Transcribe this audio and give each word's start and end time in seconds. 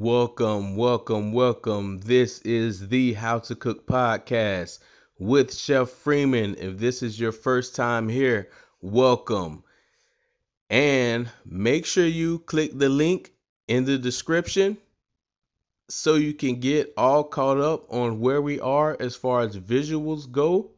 Welcome, 0.00 0.76
welcome, 0.76 1.32
welcome. 1.32 1.98
This 1.98 2.38
is 2.42 2.86
the 2.86 3.14
How 3.14 3.40
to 3.40 3.56
Cook 3.56 3.84
podcast 3.84 4.78
with 5.18 5.52
Chef 5.52 5.90
Freeman. 5.90 6.54
If 6.56 6.78
this 6.78 7.02
is 7.02 7.18
your 7.18 7.32
first 7.32 7.74
time 7.74 8.08
here, 8.08 8.48
welcome. 8.80 9.64
And 10.70 11.28
make 11.44 11.84
sure 11.84 12.06
you 12.06 12.38
click 12.38 12.78
the 12.78 12.88
link 12.88 13.32
in 13.66 13.86
the 13.86 13.98
description 13.98 14.78
so 15.88 16.14
you 16.14 16.32
can 16.32 16.60
get 16.60 16.94
all 16.96 17.24
caught 17.24 17.58
up 17.58 17.92
on 17.92 18.20
where 18.20 18.40
we 18.40 18.60
are 18.60 18.96
as 19.00 19.16
far 19.16 19.40
as 19.40 19.58
visuals 19.58 20.30
go. 20.30 20.70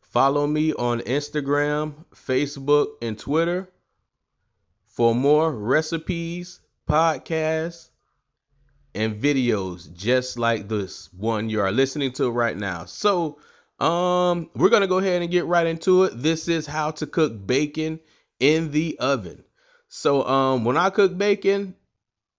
Follow 0.00 0.46
me 0.46 0.72
on 0.72 1.00
Instagram, 1.00 2.06
Facebook, 2.14 2.92
and 3.02 3.18
Twitter 3.18 3.68
for 4.86 5.14
more 5.14 5.52
recipes, 5.52 6.60
podcasts, 6.88 7.90
and 8.96 9.22
videos 9.22 9.92
just 9.92 10.38
like 10.38 10.68
this 10.68 11.12
one 11.12 11.50
you 11.50 11.60
are 11.60 11.70
listening 11.72 12.12
to 12.12 12.30
right 12.30 12.56
now. 12.56 12.86
So, 12.86 13.38
um, 13.78 14.50
we're 14.54 14.70
gonna 14.70 14.86
go 14.86 14.98
ahead 14.98 15.22
and 15.22 15.30
get 15.30 15.44
right 15.44 15.66
into 15.66 16.04
it. 16.04 16.20
This 16.22 16.48
is 16.48 16.66
how 16.66 16.92
to 16.92 17.06
cook 17.06 17.46
bacon 17.46 18.00
in 18.40 18.70
the 18.70 18.98
oven. 18.98 19.44
So, 19.88 20.26
um, 20.26 20.64
when 20.64 20.76
I 20.76 20.90
cook 20.90 21.16
bacon, 21.16 21.74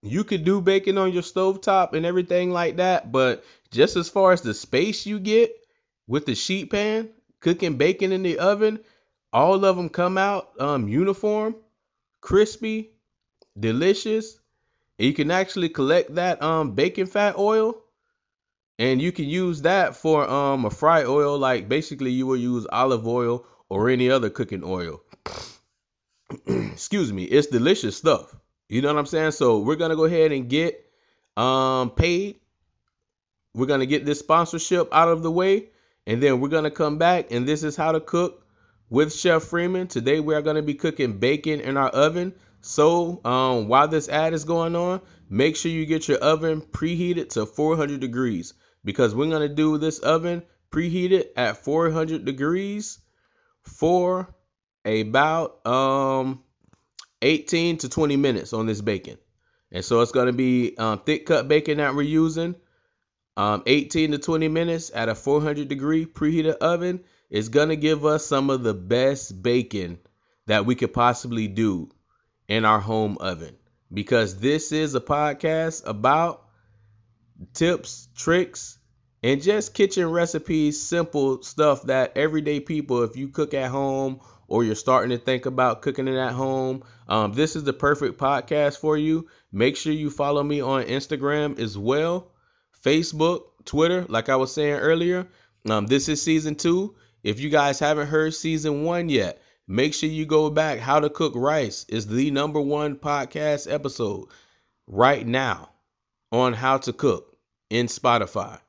you 0.01 0.23
could 0.23 0.43
do 0.43 0.61
bacon 0.61 0.97
on 0.97 1.13
your 1.13 1.23
stove 1.23 1.61
top 1.61 1.93
and 1.93 2.05
everything 2.05 2.51
like 2.51 2.77
that, 2.77 3.11
but 3.11 3.43
just 3.71 3.95
as 3.95 4.09
far 4.09 4.31
as 4.31 4.41
the 4.41 4.53
space 4.53 5.05
you 5.05 5.19
get 5.19 5.51
with 6.07 6.25
the 6.25 6.35
sheet 6.35 6.71
pan, 6.71 7.09
cooking 7.39 7.77
bacon 7.77 8.11
in 8.11 8.23
the 8.23 8.39
oven, 8.39 8.79
all 9.33 9.63
of 9.63 9.75
them 9.75 9.89
come 9.89 10.17
out 10.17 10.49
um 10.59 10.87
uniform, 10.87 11.55
crispy, 12.21 12.91
delicious, 13.59 14.39
you 14.97 15.13
can 15.13 15.31
actually 15.31 15.69
collect 15.69 16.15
that 16.15 16.41
um 16.41 16.71
bacon 16.71 17.05
fat 17.05 17.37
oil 17.37 17.81
and 18.79 19.01
you 19.01 19.11
can 19.11 19.25
use 19.25 19.63
that 19.63 19.95
for 19.95 20.29
um 20.29 20.65
a 20.65 20.69
fry 20.69 21.03
oil 21.03 21.37
like 21.37 21.67
basically 21.67 22.11
you 22.11 22.25
will 22.25 22.37
use 22.37 22.67
olive 22.71 23.07
oil 23.07 23.45
or 23.69 23.89
any 23.89 24.09
other 24.09 24.29
cooking 24.29 24.63
oil. 24.63 25.01
Excuse 26.47 27.11
me, 27.11 27.23
it's 27.23 27.47
delicious 27.47 27.97
stuff. 27.97 28.33
You 28.69 28.81
know 28.81 28.93
what 28.93 28.99
I'm 28.99 29.05
saying? 29.05 29.31
So 29.31 29.59
we're 29.59 29.75
gonna 29.75 29.95
go 29.95 30.05
ahead 30.05 30.31
and 30.31 30.49
get 30.49 30.85
um 31.35 31.91
paid. 31.91 32.37
We're 33.53 33.65
gonna 33.65 33.85
get 33.85 34.05
this 34.05 34.19
sponsorship 34.19 34.93
out 34.93 35.09
of 35.09 35.23
the 35.23 35.31
way, 35.31 35.69
and 36.05 36.21
then 36.21 36.39
we're 36.39 36.49
gonna 36.49 36.71
come 36.71 36.97
back 36.97 37.31
and 37.31 37.47
this 37.47 37.63
is 37.63 37.75
how 37.75 37.91
to 37.91 37.99
cook 37.99 38.45
with 38.89 39.13
Chef 39.13 39.43
Freeman. 39.43 39.87
Today 39.87 40.19
we 40.19 40.35
are 40.35 40.41
gonna 40.41 40.61
be 40.61 40.75
cooking 40.75 41.17
bacon 41.17 41.59
in 41.59 41.77
our 41.77 41.89
oven. 41.89 42.33
So 42.61 43.21
um, 43.23 43.67
while 43.67 43.87
this 43.87 44.09
ad 44.09 44.33
is 44.33 44.43
going 44.43 44.75
on, 44.75 45.01
make 45.29 45.55
sure 45.55 45.71
you 45.71 45.85
get 45.85 46.07
your 46.07 46.17
oven 46.17 46.61
preheated 46.61 47.29
to 47.29 47.45
400 47.45 47.99
degrees 47.99 48.53
because 48.83 49.13
we're 49.13 49.29
gonna 49.29 49.49
do 49.49 49.77
this 49.77 49.99
oven 49.99 50.43
preheated 50.71 51.27
at 51.35 51.63
400 51.63 52.25
degrees 52.25 52.99
for 53.63 54.33
about 54.85 55.65
um 55.65 56.43
18 57.21 57.77
to 57.79 57.89
20 57.89 58.15
minutes 58.15 58.53
on 58.53 58.65
this 58.65 58.81
bacon. 58.81 59.17
And 59.71 59.83
so 59.83 60.01
it's 60.01 60.11
gonna 60.11 60.33
be 60.33 60.75
um, 60.77 60.99
thick 60.99 61.25
cut 61.25 61.47
bacon 61.47 61.77
that 61.77 61.95
we're 61.95 62.03
using. 62.03 62.55
Um, 63.35 63.61
18 63.67 64.11
to 64.11 64.17
20 64.17 64.47
minutes 64.47 64.91
at 64.93 65.09
a 65.09 65.15
400 65.15 65.67
degree 65.67 66.05
preheated 66.05 66.57
oven 66.57 67.03
is 67.29 67.49
gonna 67.49 67.75
give 67.75 68.05
us 68.05 68.25
some 68.25 68.49
of 68.49 68.63
the 68.63 68.73
best 68.73 69.41
bacon 69.41 69.99
that 70.47 70.65
we 70.65 70.75
could 70.75 70.93
possibly 70.93 71.47
do 71.47 71.89
in 72.47 72.65
our 72.65 72.79
home 72.79 73.17
oven 73.19 73.55
because 73.93 74.39
this 74.39 74.71
is 74.71 74.95
a 74.95 75.01
podcast 75.01 75.85
about 75.85 76.45
tips, 77.53 78.09
tricks, 78.15 78.77
and 79.23 79.41
just 79.41 79.73
kitchen 79.73 80.09
recipes, 80.09 80.81
simple 80.81 81.41
stuff 81.43 81.83
that 81.83 82.15
everyday 82.15 82.59
people, 82.59 83.03
if 83.03 83.15
you 83.17 83.29
cook 83.29 83.53
at 83.53 83.69
home 83.69 84.19
or 84.47 84.63
you're 84.63 84.75
starting 84.75 85.09
to 85.09 85.17
think 85.17 85.45
about 85.45 85.81
cooking 85.81 86.07
it 86.07 86.15
at 86.15 86.33
home, 86.33 86.83
um, 87.07 87.33
this 87.33 87.55
is 87.55 87.63
the 87.63 87.73
perfect 87.73 88.19
podcast 88.19 88.77
for 88.77 88.97
you. 88.97 89.27
Make 89.51 89.75
sure 89.75 89.93
you 89.93 90.09
follow 90.09 90.43
me 90.43 90.61
on 90.61 90.83
Instagram 90.83 91.59
as 91.59 91.77
well, 91.77 92.31
Facebook, 92.83 93.43
Twitter, 93.65 94.05
like 94.07 94.29
I 94.29 94.35
was 94.35 94.53
saying 94.53 94.75
earlier. 94.75 95.27
Um, 95.69 95.87
this 95.87 96.07
is 96.07 96.21
season 96.21 96.55
two. 96.55 96.95
If 97.23 97.39
you 97.39 97.49
guys 97.49 97.79
haven't 97.79 98.07
heard 98.07 98.33
season 98.33 98.83
one 98.83 99.09
yet, 99.09 99.41
Make 99.67 99.93
sure 99.93 100.09
you 100.09 100.25
go 100.25 100.49
back. 100.49 100.79
How 100.79 100.99
to 100.99 101.09
Cook 101.09 101.33
Rice 101.35 101.85
is 101.89 102.07
the 102.07 102.31
number 102.31 102.61
one 102.61 102.95
podcast 102.95 103.71
episode 103.71 104.29
right 104.87 105.25
now 105.27 105.69
on 106.31 106.53
how 106.53 106.77
to 106.77 106.93
cook 106.93 107.35
in 107.69 107.87
Spotify. 107.87 108.59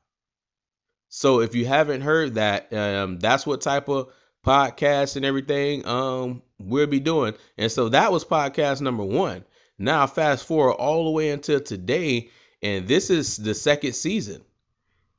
So 1.07 1.39
if 1.39 1.55
you 1.55 1.65
haven't 1.65 2.01
heard 2.01 2.35
that, 2.35 2.73
um, 2.73 3.17
that's 3.17 3.47
what 3.47 3.61
type 3.61 3.87
of 3.87 4.11
podcast 4.45 5.15
and 5.15 5.25
everything 5.25 5.85
um, 5.87 6.41
we'll 6.59 6.87
be 6.87 6.99
doing. 6.99 7.33
And 7.57 7.71
so 7.71 7.89
that 7.89 8.11
was 8.11 8.25
podcast 8.25 8.81
number 8.81 9.03
one. 9.03 9.45
Now 9.77 10.05
fast 10.05 10.45
forward 10.45 10.73
all 10.73 11.05
the 11.05 11.11
way 11.11 11.29
until 11.29 11.61
today, 11.61 12.29
and 12.61 12.87
this 12.87 13.09
is 13.09 13.37
the 13.37 13.53
second 13.53 13.93
season. 13.93 14.41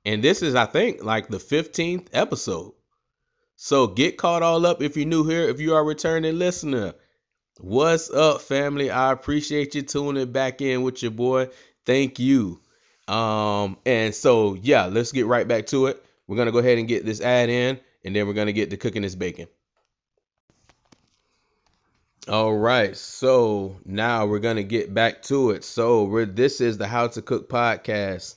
And 0.05 0.23
this 0.23 0.43
is, 0.43 0.55
I 0.55 0.67
think, 0.67 1.03
like 1.03 1.29
the 1.29 1.39
15th 1.39 2.09
episode. 2.13 2.73
So 3.63 3.89
get 3.89 4.17
caught 4.17 4.43
all 4.43 4.65
up 4.65 4.81
if 4.81 4.97
you're 4.97 5.05
new 5.05 5.27
here, 5.27 5.47
if 5.51 5.61
you 5.61 5.75
are 5.75 5.83
a 5.83 5.85
returning 5.85 6.39
listener. 6.39 6.95
What's 7.59 8.09
up, 8.09 8.41
family? 8.41 8.91
I 8.91 9.13
appreciate 9.13 9.75
you 9.75 9.83
tuning 9.83 10.33
back 10.33 10.63
in 10.63 10.81
with 10.81 11.03
your 11.03 11.11
boy. 11.11 11.51
Thank 11.85 12.19
you. 12.19 12.59
Um, 13.07 13.77
and 13.85 14.15
so 14.15 14.55
yeah, 14.55 14.87
let's 14.87 15.13
get 15.13 15.27
right 15.27 15.47
back 15.47 15.67
to 15.67 15.89
it. 15.89 16.03
We're 16.27 16.39
gonna 16.39 16.53
go 16.53 16.61
ahead 16.61 16.79
and 16.79 16.89
get 16.89 17.05
this 17.05 17.21
ad 17.21 17.51
in, 17.51 17.79
and 18.03 18.17
then 18.17 18.27
we're 18.27 18.33
gonna 18.33 18.55
get 18.55 18.71
to 18.71 18.79
cooking 18.79 19.03
this 19.03 19.15
bacon. 19.15 19.47
All 22.29 22.57
right, 22.57 22.97
so 22.97 23.77
now 23.85 24.25
we're 24.25 24.39
gonna 24.39 24.63
get 24.63 24.95
back 24.95 25.21
to 25.25 25.51
it. 25.51 25.65
So 25.65 26.25
this 26.25 26.63
is 26.63 26.79
the 26.79 26.87
How 26.87 27.09
to 27.09 27.21
Cook 27.21 27.51
podcast. 27.51 28.37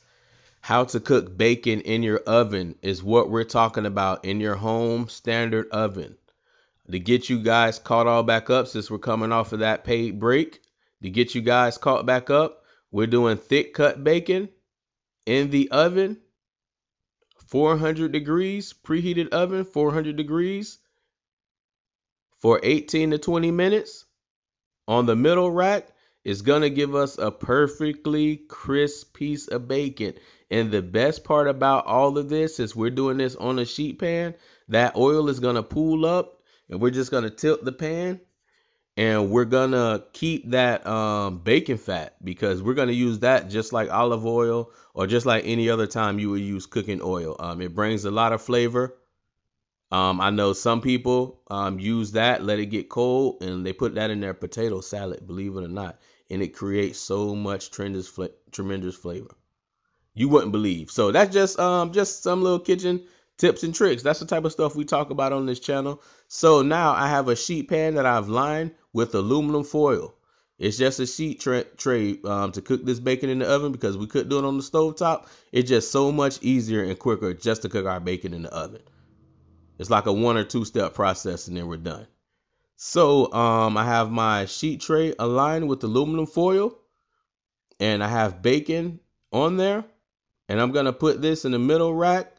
How 0.64 0.86
to 0.86 1.02
cook 1.02 1.38
bacon 1.38 1.82
in 1.82 2.04
your 2.04 2.20
oven 2.20 2.76
is 2.82 3.04
what 3.04 3.30
we're 3.30 3.44
talking 3.44 3.86
about 3.86 4.24
in 4.24 4.40
your 4.40 4.56
home 4.56 5.10
standard 5.10 5.70
oven. 5.72 6.16
To 6.90 7.00
get 7.00 7.30
you 7.30 7.40
guys 7.44 7.80
caught 7.80 8.08
all 8.08 8.24
back 8.24 8.50
up 8.50 8.68
since 8.68 8.90
we're 8.90 9.00
coming 9.00 9.34
off 9.34 9.52
of 9.52 9.60
that 9.60 9.84
paid 9.84 10.22
break, 10.22 10.62
to 11.02 11.10
get 11.10 11.36
you 11.36 11.42
guys 11.42 11.78
caught 11.78 12.06
back 12.06 12.30
up, 12.30 12.64
we're 12.92 13.08
doing 13.08 13.36
thick 13.36 13.74
cut 13.74 14.02
bacon 14.06 14.48
in 15.26 15.50
the 15.50 15.70
oven, 15.70 16.22
400 17.48 18.14
degrees, 18.14 18.74
preheated 18.86 19.34
oven, 19.34 19.66
400 19.66 20.16
degrees 20.16 20.80
for 22.38 22.62
18 22.64 23.12
to 23.12 23.18
20 23.18 23.52
minutes. 23.52 24.06
On 24.88 25.08
the 25.08 25.18
middle 25.18 25.52
rack 25.52 25.93
going 26.42 26.62
to 26.62 26.70
give 26.70 26.96
us 26.96 27.18
a 27.18 27.32
perfectly 27.32 28.38
crisp 28.38 29.14
piece 29.16 29.48
of 29.48 29.68
bacon. 29.68 30.14
And 30.50 30.72
the 30.72 30.82
best 30.82 31.24
part 31.24 31.48
about 31.48 31.86
all 31.86 32.18
of 32.18 32.30
this 32.30 32.60
is 32.60 32.76
we're 32.76 32.92
doing 32.92 33.18
this 33.18 33.36
on 33.36 33.60
a 33.60 33.66
sheet 33.66 34.00
pan. 34.00 34.36
That 34.70 34.96
oil 34.96 35.30
is 35.30 35.40
to 35.56 35.64
pool 35.64 36.06
up 36.06 36.42
and 36.70 36.80
we're 36.80 36.92
just 36.92 37.12
to 37.24 37.30
tilt 37.30 37.66
the 37.66 37.72
pan 37.72 38.22
and 38.96 39.32
we're 39.32 39.46
to 39.72 40.04
keep 40.14 40.52
that 40.52 40.86
um, 40.86 41.40
bacon 41.40 41.78
fat 41.78 42.16
because 42.24 42.62
we're 42.62 42.76
to 42.90 42.94
use 42.94 43.20
that 43.20 43.50
just 43.50 43.74
like 43.74 43.92
olive 43.92 44.26
oil 44.26 44.70
or 44.94 45.08
just 45.08 45.26
like 45.26 45.44
any 45.46 45.70
other 45.70 45.88
time 45.88 46.20
you 46.20 46.30
would 46.30 46.42
use 46.42 46.66
cooking 46.68 47.02
oil. 47.02 47.36
Um, 47.40 47.62
it 47.62 47.74
brings 47.74 48.06
a 48.06 48.12
lot 48.12 48.34
of 48.34 48.42
flavor. 48.42 48.96
Um, 49.92 50.22
I 50.22 50.30
know 50.30 50.54
some 50.54 50.82
people 50.82 51.42
um, 51.50 51.80
use 51.80 52.14
that, 52.14 52.44
let 52.44 52.60
it 52.60 52.68
get 52.68 52.90
cold, 52.90 53.44
and 53.44 53.66
they 53.66 53.74
put 53.74 53.96
that 53.96 54.10
in 54.10 54.22
their 54.22 54.34
potato 54.34 54.82
salad, 54.82 55.28
believe 55.28 55.56
it 55.56 55.64
or 55.64 55.68
not. 55.68 56.00
And 56.30 56.42
it 56.42 56.56
creates 56.56 57.00
so 57.00 57.36
much 57.36 57.72
tremendous, 57.72 58.18
tremendous 58.52 58.96
flavor 58.96 59.36
you 60.14 60.30
wouldn't 60.30 60.52
believe. 60.52 60.92
So 60.92 61.12
that's 61.12 61.34
just 61.34 61.60
um 61.60 61.92
just 61.92 62.24
some 62.24 62.42
little 62.42 62.60
kitchen 62.60 63.04
tips 63.38 63.64
and 63.64 63.74
tricks. 63.74 64.04
That's 64.04 64.20
the 64.20 64.26
type 64.26 64.46
of 64.46 64.52
stuff 64.52 64.76
we 64.76 64.86
talk 64.86 65.10
about 65.10 65.34
on 65.34 65.46
this 65.46 65.60
channel. 65.60 66.02
So 66.28 66.62
now 66.62 66.92
I 66.94 67.08
have 67.10 67.28
a 67.28 67.36
sheet 67.36 67.70
pan 67.70 67.96
that 67.96 68.06
I've 68.06 68.30
lined 68.30 68.72
with 68.94 69.16
aluminum 69.16 69.64
foil. 69.64 70.16
It's 70.60 70.78
just 70.78 71.00
a 71.00 71.08
sheet 71.08 71.42
tra- 71.42 71.64
tray 71.64 72.20
um, 72.24 72.52
to 72.52 72.62
cook 72.62 72.86
this 72.86 73.00
bacon 73.00 73.30
in 73.30 73.40
the 73.40 73.50
oven 73.50 73.72
because 73.72 73.98
we 73.98 74.06
could 74.06 74.30
do 74.30 74.38
it 74.38 74.46
on 74.46 74.56
the 74.56 74.64
stove 74.64 74.96
top. 74.98 75.28
It's 75.52 75.68
just 75.68 75.92
so 75.92 76.12
much 76.12 76.42
easier 76.42 76.84
and 76.84 76.98
quicker 76.98 77.34
just 77.34 77.64
to 77.64 77.70
cook 77.70 77.88
our 77.88 78.00
bacon 78.00 78.34
in 78.34 78.44
the 78.44 78.54
oven. 78.54 78.82
It's 79.80 79.90
like 79.90 80.06
a 80.06 80.14
one 80.14 80.38
or 80.38 80.44
two 80.44 80.64
step 80.64 80.94
process 80.94 81.48
and 81.48 81.58
then 81.58 81.68
we're 81.68 81.78
done. 81.78 82.08
So 82.76 83.32
um, 83.34 83.78
I 83.78 83.86
have 83.86 84.12
my 84.12 84.46
sheet 84.46 84.82
tray 84.82 85.14
aligned 85.18 85.68
with 85.68 85.84
aluminum 85.84 86.26
foil 86.26 86.78
and 87.80 88.04
I 88.04 88.08
have 88.08 88.42
bacon 88.42 89.00
on 89.32 89.58
there 89.58 89.86
and 90.50 90.60
I'm 90.60 90.72
to 90.86 90.94
put 90.94 91.22
this 91.22 91.46
in 91.46 91.52
the 91.52 91.60
middle 91.60 91.94
rack 91.94 92.36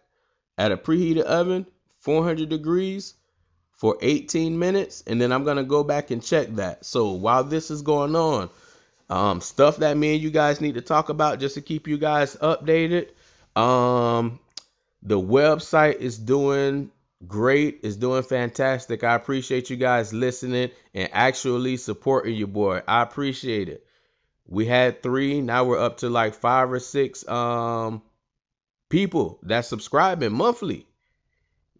at 0.58 0.72
a 0.72 0.76
preheated 0.76 1.22
oven, 1.22 1.66
400 2.00 2.48
degrees 2.48 3.14
for 3.72 3.96
18 4.00 4.58
minutes. 4.58 5.02
And 5.06 5.20
then 5.20 5.32
I'm 5.32 5.44
to 5.56 5.64
go 5.64 5.82
back 5.82 6.10
and 6.10 6.22
check 6.22 6.48
that. 6.56 6.84
So 6.84 7.12
while 7.12 7.44
this 7.44 7.70
is 7.70 7.82
going 7.82 8.14
on, 8.14 8.50
um, 9.10 9.40
stuff 9.40 9.78
that 9.78 9.96
me 9.96 10.14
and 10.14 10.22
you 10.22 10.30
guys 10.30 10.60
need 10.60 10.74
to 10.74 10.80
talk 10.80 11.08
about 11.08 11.40
just 11.40 11.56
to 11.56 11.60
keep 11.60 11.86
you 11.88 11.98
guys 11.98 12.36
updated. 12.36 13.08
Um, 13.56 14.38
the 15.02 15.20
website 15.20 15.96
is 15.96 16.18
doing 16.18 16.90
great, 17.26 17.80
is 17.82 17.96
doing 17.96 18.22
fantastic. 18.22 19.04
I 19.04 19.14
appreciate 19.14 19.70
you 19.70 19.76
guys 19.76 20.12
listening 20.12 20.70
and 20.94 21.08
actually 21.12 21.76
supporting 21.76 22.34
your 22.34 22.48
boy. 22.48 22.82
I 22.86 23.02
appreciate 23.02 23.68
it. 23.68 23.86
We 24.46 24.66
had 24.66 25.02
three, 25.02 25.40
now 25.40 25.64
we're 25.64 25.80
up 25.80 25.98
to 25.98 26.10
like 26.10 26.34
five 26.34 26.70
or 26.70 26.80
six 26.80 27.26
um 27.28 28.02
people 28.88 29.38
that 29.42 29.64
subscribing 29.64 30.32
monthly. 30.32 30.86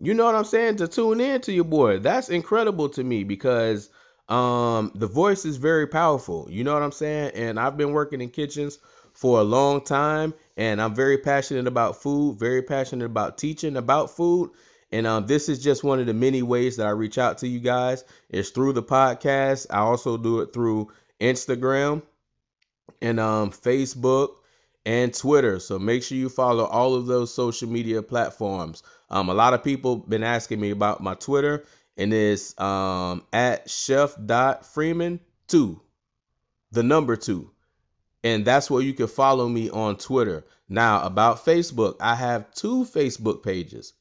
You 0.01 0.15
know 0.15 0.25
what 0.25 0.35
I'm 0.35 0.45
saying? 0.45 0.77
To 0.77 0.89
tune 0.89 1.21
in 1.21 1.41
to 1.43 1.53
your 1.53 1.65
boy. 1.65 1.99
That's 1.99 2.29
incredible 2.29 2.89
to 2.91 3.05
me 3.05 3.25
because 3.25 3.91
um 4.29 4.93
the 4.95 5.07
voice 5.07 5.45
is 5.45 5.57
very 5.59 5.87
powerful. 5.87 6.49
You 6.51 6.65
know 6.65 6.73
what 6.75 6.83
I'm 6.83 6.93
saying? 6.93 7.33
And 7.35 7.61
I've 7.61 7.77
been 7.77 7.93
working 7.93 8.21
in 8.21 8.31
kitchens 8.31 8.79
for 9.13 9.39
a 9.41 9.45
long 9.45 9.83
time 9.85 10.35
and 10.57 10.81
I'm 10.81 10.95
very 10.95 11.19
passionate 11.19 11.67
about 11.67 12.03
food, 12.03 12.39
very 12.39 12.63
passionate 12.63 13.05
about 13.05 13.39
teaching 13.39 13.77
about 13.77 14.11
food. 14.11 14.51
And 14.95 15.09
um, 15.09 15.27
this 15.27 15.49
is 15.49 15.61
just 15.61 15.83
one 15.83 15.99
of 15.99 16.07
the 16.07 16.15
many 16.15 16.43
ways 16.43 16.77
that 16.77 16.87
I 16.87 16.91
reach 16.91 17.19
out 17.19 17.39
to 17.39 17.49
you 17.49 17.59
guys. 17.59 18.05
It's 18.31 18.51
through 18.51 18.75
the 18.75 18.83
podcast. 18.83 19.67
I 19.69 19.79
also 19.79 20.17
do 20.17 20.39
it 20.41 20.53
through 20.53 20.93
Instagram 21.21 22.03
and 23.03 23.19
um, 23.19 23.51
Facebook 23.51 24.37
and 24.87 25.13
Twitter. 25.13 25.59
So 25.59 25.81
make 25.81 26.05
sure 26.05 26.17
you 26.17 26.29
follow 26.29 26.65
all 26.65 26.95
of 26.95 27.07
those 27.07 27.35
social 27.35 27.69
media 27.69 28.03
platforms. 28.03 28.85
Um, 29.11 29.31
a 29.31 29.35
lot 29.35 29.53
of 29.53 29.65
people 29.65 29.97
been 29.97 30.23
asking 30.23 30.61
me 30.61 30.71
about 30.71 31.03
my 31.03 31.15
Twitter, 31.15 31.65
and 31.97 32.15
it's 32.15 32.55
um, 32.61 33.25
at 33.33 33.69
chef 33.69 34.15
dot 34.25 34.65
freeman 34.65 35.19
two, 35.49 35.81
the 36.71 36.85
number 36.85 37.17
two, 37.17 37.51
and 38.23 38.45
that's 38.45 38.71
where 38.71 38.83
you 38.83 38.95
can 38.95 39.09
follow 39.09 39.49
me 39.49 39.71
on 39.71 39.97
Twitter. 39.97 40.45
Now 40.69 41.03
about 41.03 41.45
Facebook, 41.45 41.97
I 42.01 42.15
have 42.15 42.55
two 42.55 42.85
Facebook 42.85 43.43
pages, 43.43 43.93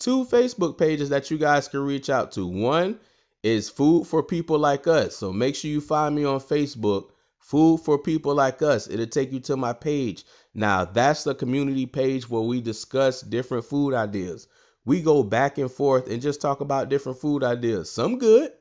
two 0.00 0.24
Facebook 0.24 0.76
pages 0.76 1.10
that 1.10 1.30
you 1.30 1.38
guys 1.38 1.68
can 1.68 1.80
reach 1.80 2.10
out 2.10 2.32
to. 2.32 2.46
One 2.46 2.98
is 3.44 3.70
food 3.70 4.08
for 4.08 4.24
people 4.24 4.58
like 4.58 4.88
us, 4.88 5.16
so 5.16 5.32
make 5.32 5.54
sure 5.54 5.70
you 5.70 5.80
find 5.80 6.16
me 6.16 6.24
on 6.24 6.40
Facebook 6.40 7.10
Food 7.50 7.80
for 7.80 7.98
people 7.98 8.32
like 8.34 8.62
us. 8.62 8.86
It'll 8.88 9.06
take 9.06 9.32
you 9.32 9.40
to 9.40 9.56
my 9.56 9.72
page. 9.72 10.24
Now, 10.54 10.84
that's 10.84 11.24
the 11.24 11.34
community 11.34 11.84
page 11.84 12.30
where 12.30 12.42
we 12.42 12.60
discuss 12.60 13.22
different 13.22 13.64
food 13.64 13.92
ideas. 13.92 14.46
We 14.84 15.00
go 15.00 15.24
back 15.24 15.58
and 15.58 15.68
forth 15.68 16.08
and 16.08 16.22
just 16.22 16.40
talk 16.40 16.60
about 16.60 16.90
different 16.90 17.18
food 17.18 17.42
ideas. 17.42 17.90
Some 17.90 18.18
good, 18.18 18.52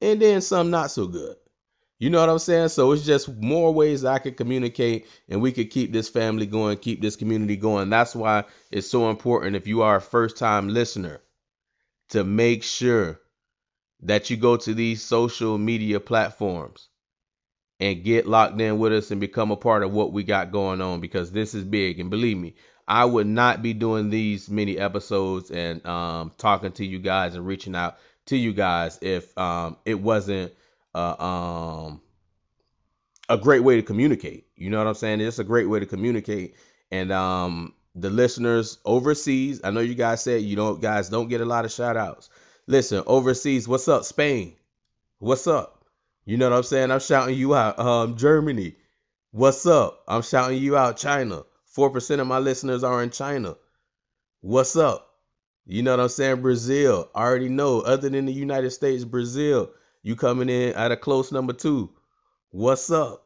and 0.00 0.22
then 0.22 0.42
some 0.42 0.70
not 0.70 0.92
so 0.92 1.08
good. 1.08 1.34
You 2.02 2.10
know 2.10 2.18
what 2.18 2.30
I'm 2.30 2.40
saying? 2.40 2.70
So 2.70 2.90
it's 2.90 3.06
just 3.06 3.28
more 3.28 3.72
ways 3.72 4.04
I 4.04 4.18
could 4.18 4.36
communicate 4.36 5.06
and 5.28 5.40
we 5.40 5.52
could 5.52 5.70
keep 5.70 5.92
this 5.92 6.08
family 6.08 6.46
going, 6.46 6.78
keep 6.78 7.00
this 7.00 7.14
community 7.14 7.54
going. 7.54 7.90
That's 7.90 8.12
why 8.12 8.42
it's 8.72 8.90
so 8.90 9.08
important 9.08 9.54
if 9.54 9.68
you 9.68 9.82
are 9.82 9.94
a 9.94 10.00
first 10.00 10.36
time 10.36 10.68
listener 10.68 11.20
to 12.08 12.24
make 12.24 12.64
sure 12.64 13.20
that 14.00 14.30
you 14.30 14.36
go 14.36 14.56
to 14.56 14.74
these 14.74 15.00
social 15.00 15.56
media 15.56 16.00
platforms 16.00 16.88
and 17.78 18.02
get 18.02 18.26
locked 18.26 18.60
in 18.60 18.80
with 18.80 18.92
us 18.92 19.12
and 19.12 19.20
become 19.20 19.52
a 19.52 19.56
part 19.56 19.84
of 19.84 19.92
what 19.92 20.12
we 20.12 20.24
got 20.24 20.50
going 20.50 20.80
on 20.80 20.98
because 20.98 21.30
this 21.30 21.54
is 21.54 21.62
big. 21.62 22.00
And 22.00 22.10
believe 22.10 22.36
me, 22.36 22.56
I 22.88 23.04
would 23.04 23.28
not 23.28 23.62
be 23.62 23.74
doing 23.74 24.10
these 24.10 24.50
many 24.50 24.76
episodes 24.76 25.52
and 25.52 25.86
um, 25.86 26.32
talking 26.36 26.72
to 26.72 26.84
you 26.84 26.98
guys 26.98 27.36
and 27.36 27.46
reaching 27.46 27.76
out 27.76 27.96
to 28.26 28.36
you 28.36 28.52
guys 28.52 28.98
if 29.02 29.38
um, 29.38 29.76
it 29.84 30.00
wasn't 30.00 30.52
uh, 30.94 31.22
um, 31.22 32.00
a 33.28 33.38
great 33.38 33.62
way 33.62 33.76
to 33.76 33.82
communicate. 33.82 34.46
You 34.56 34.70
know 34.70 34.78
what 34.78 34.86
I'm 34.86 34.94
saying? 34.94 35.20
It's 35.20 35.38
a 35.38 35.44
great 35.44 35.68
way 35.68 35.80
to 35.80 35.86
communicate. 35.86 36.56
And 36.90 37.10
um, 37.12 37.74
the 37.94 38.10
listeners 38.10 38.78
overseas, 38.84 39.60
I 39.64 39.70
know 39.70 39.80
you 39.80 39.94
guys 39.94 40.22
said 40.22 40.42
you 40.42 40.56
don't 40.56 40.80
guys 40.80 41.08
don't 41.08 41.28
get 41.28 41.40
a 41.40 41.46
lot 41.46 41.64
of 41.64 41.72
shout 41.72 41.96
outs. 41.96 42.30
Listen, 42.66 43.02
overseas, 43.06 43.66
what's 43.66 43.88
up, 43.88 44.04
Spain? 44.04 44.56
What's 45.18 45.46
up? 45.46 45.84
You 46.24 46.36
know 46.36 46.50
what 46.50 46.56
I'm 46.56 46.62
saying? 46.62 46.90
I'm 46.90 47.00
shouting 47.00 47.36
you 47.36 47.54
out. 47.54 47.78
Um, 47.78 48.16
Germany, 48.16 48.76
what's 49.30 49.66
up? 49.66 50.04
I'm 50.06 50.22
shouting 50.22 50.58
you 50.58 50.76
out. 50.76 50.96
China, 50.96 51.42
four 51.66 51.90
percent 51.90 52.20
of 52.20 52.26
my 52.26 52.38
listeners 52.38 52.84
are 52.84 53.02
in 53.02 53.10
China. 53.10 53.56
What's 54.40 54.76
up? 54.76 55.08
You 55.64 55.82
know 55.82 55.92
what 55.92 56.00
I'm 56.00 56.08
saying? 56.08 56.42
Brazil, 56.42 57.08
I 57.14 57.22
already 57.22 57.48
know. 57.48 57.80
Other 57.80 58.08
than 58.08 58.26
the 58.26 58.32
United 58.32 58.70
States, 58.72 59.04
Brazil, 59.04 59.70
you 60.02 60.16
coming 60.16 60.48
in 60.48 60.74
at 60.74 60.92
a 60.92 60.96
close 60.96 61.30
number 61.30 61.52
two. 61.52 61.90
What's 62.50 62.90
up? 62.90 63.24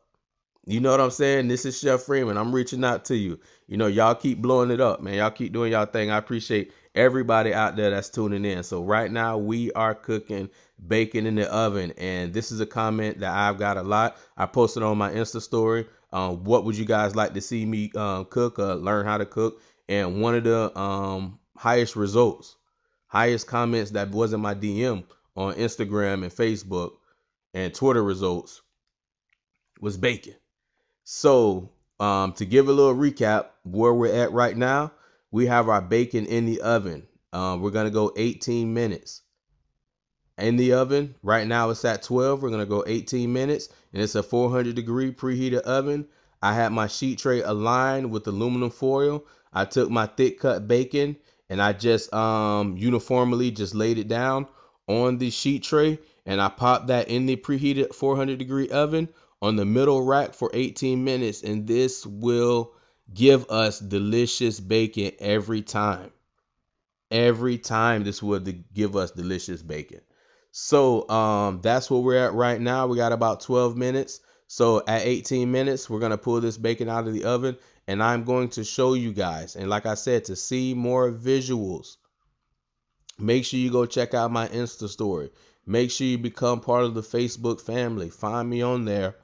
You 0.67 0.81
know 0.81 0.91
what 0.91 1.01
I'm 1.01 1.11
saying? 1.11 1.49
This 1.49 1.65
is 1.65 1.79
Chef 1.79 2.03
Freeman. 2.03 2.37
I'm 2.37 2.55
reaching 2.55 2.85
out 2.85 3.05
to 3.07 3.17
you. 3.17 3.39
You 3.69 3.77
know, 3.77 3.87
y'all 3.87 4.15
keep 4.15 4.43
blowing 4.43 4.71
it 4.71 4.81
up, 4.81 5.01
man. 5.01 5.15
Y'all 5.15 5.31
keep 5.31 5.53
doing 5.53 5.73
y'all 5.73 5.87
thing. 5.87 6.11
I 6.11 6.19
appreciate 6.19 6.73
everybody 6.95 7.55
out 7.55 7.77
there 7.77 7.91
that's 7.91 8.11
tuning 8.11 8.45
in. 8.45 8.63
So 8.63 8.83
right 8.83 9.11
now 9.11 9.39
we 9.39 9.73
are 9.73 9.95
cooking 9.95 10.51
bacon 10.87 11.27
in 11.27 11.37
the 11.37 11.51
oven. 11.53 11.93
And 11.97 12.35
this 12.35 12.51
is 12.53 12.61
a 12.61 12.67
comment 12.67 13.21
that 13.21 13.33
I've 13.33 13.59
got 13.59 13.77
a 13.77 13.83
lot. 13.83 14.17
I 14.37 14.47
posted 14.47 14.83
on 14.83 14.99
my 14.99 15.13
Insta 15.13 15.41
story. 15.41 15.87
Um, 16.13 16.45
what 16.45 16.65
would 16.65 16.77
you 16.77 16.85
guys 16.85 17.17
like 17.17 17.33
to 17.35 17.41
see 17.41 17.65
me 17.65 17.91
um, 17.95 18.27
cook, 18.27 18.59
uh, 18.59 18.75
learn 18.75 19.07
how 19.07 19.19
to 19.19 19.27
cook? 19.27 19.63
And 19.89 20.21
one 20.21 20.35
of 20.35 20.45
the 20.45 20.77
um, 20.79 21.39
highest 21.57 21.97
results, 21.97 22.57
highest 23.07 23.47
comments 23.47 23.93
that 23.93 24.11
was 24.11 24.33
in 24.33 24.41
my 24.41 24.55
DM 24.55 25.05
on 25.37 25.55
Instagram 25.55 26.23
and 26.23 26.33
Facebook 26.33 26.93
and 27.55 27.75
Twitter 27.75 28.03
results 28.03 28.63
was 29.81 29.97
bacon. 29.97 30.35
So 31.05 31.71
um, 32.01 32.33
to 32.35 32.45
give 32.45 32.69
a 32.69 32.73
little 32.73 32.95
recap, 32.95 33.47
where 33.63 33.93
we're 33.93 34.15
at 34.15 34.33
right 34.33 34.57
now, 34.57 34.93
we 35.31 35.47
have 35.47 35.69
our 35.69 35.83
bacon 35.83 36.27
in 36.27 36.47
the 36.47 36.61
oven. 36.61 37.07
Um, 37.33 37.61
we're 37.61 37.71
gonna 37.71 37.91
go 37.91 38.13
18 38.17 38.73
minutes 38.73 39.23
in 40.39 40.57
the 40.57 40.75
oven. 40.75 41.15
Right 41.23 41.47
now 41.47 41.71
it's 41.71 41.85
at 41.85 42.03
12. 42.03 42.43
We're 42.43 42.51
gonna 42.51 42.67
go 42.67 42.85
18 42.87 43.33
minutes, 43.33 43.69
and 43.93 44.03
it's 44.03 44.15
a 44.15 44.23
400 44.23 44.75
degree 44.75 45.13
preheated 45.13 45.61
oven. 45.61 46.07
I 46.43 46.55
had 46.55 46.73
my 46.73 46.87
sheet 46.87 47.19
tray 47.19 47.43
aligned 47.43 48.11
with 48.11 48.27
aluminum 48.27 48.71
foil. 48.71 49.25
I 49.53 49.65
took 49.65 49.91
my 49.91 50.07
thick 50.07 50.41
cut 50.41 50.69
bacon 50.69 51.17
and 51.49 51.63
I 51.63 51.73
just 51.73 52.13
um 52.13 52.77
uniformly 52.77 53.51
just 53.51 53.75
laid 53.75 53.99
it 53.99 54.09
down 54.09 54.47
on 54.87 55.19
the 55.19 55.31
sheet 55.31 55.63
tray 55.63 55.99
and 56.25 56.41
I 56.41 56.49
pop 56.49 56.89
that 56.89 57.09
in 57.09 57.27
the 57.27 57.37
preheated 57.37 57.95
400 57.95 58.39
degree 58.39 58.69
oven 58.69 59.09
on 59.43 59.57
the 59.57 59.65
middle 59.65 60.03
rack 60.03 60.35
for 60.35 60.51
18 60.53 61.05
minutes 61.05 61.43
and 61.43 61.67
this 61.67 62.05
will 62.07 62.73
give 63.13 63.51
us 63.51 63.79
delicious 63.79 64.59
bacon 64.61 65.13
every 65.19 65.63
time. 65.63 66.11
Every 67.11 67.59
time 67.59 68.03
this 68.03 68.23
will 68.23 68.41
give 68.41 68.97
us 68.97 69.13
delicious 69.13 69.63
bacon. 69.63 70.01
So 70.51 71.09
um, 71.09 71.61
that's 71.63 71.91
where 71.91 72.01
we're 72.01 72.27
at 72.27 72.33
right 72.33 72.61
now. 72.61 72.87
We 72.87 72.97
got 72.97 73.13
about 73.13 73.43
12 73.43 73.77
minutes. 73.77 74.21
So 74.49 74.83
at 74.87 75.03
18 75.03 75.51
minutes, 75.51 75.91
we're 75.91 76.01
gonna 76.01 76.19
pull 76.19 76.41
this 76.41 76.57
bacon 76.57 76.89
out 76.89 77.07
of 77.07 77.13
the 77.13 77.25
oven, 77.25 77.57
and 77.87 78.03
I'm 78.03 78.25
going 78.25 78.49
to 78.51 78.65
show 78.65 78.95
you 78.95 79.13
guys. 79.13 79.57
And 79.57 79.69
like 79.69 79.87
I 79.87 79.95
said, 79.95 80.25
to 80.27 80.37
see 80.37 80.75
more 80.75 81.13
visuals, 81.13 81.97
make 83.19 83.45
sure 83.45 83.59
you 83.59 83.71
go 83.71 83.87
check 83.87 84.15
out 84.15 84.31
my 84.31 84.49
Insta 84.49 84.89
story. 84.89 85.31
Make 85.67 85.91
sure 85.91 86.07
you 86.07 86.19
become 86.19 86.61
part 86.61 86.85
of 86.85 86.95
the 86.95 87.03
Facebook 87.03 87.61
family. 87.61 88.11
Find 88.11 88.49
me 88.49 88.63
on 88.63 88.85
there, 88.85 89.17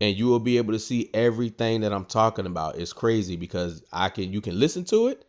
and 0.00 0.16
you 0.16 0.26
will 0.26 0.40
be 0.40 0.58
able 0.58 0.72
to 0.72 0.78
see 0.78 1.10
everything 1.14 1.82
that 1.82 1.92
I'm 1.92 2.04
talking 2.04 2.46
about. 2.46 2.78
It's 2.78 2.92
crazy 2.92 3.36
because 3.36 3.84
I 3.92 4.08
can 4.08 4.32
you 4.32 4.40
can 4.40 4.58
listen 4.58 4.84
to 4.86 5.08
it, 5.08 5.24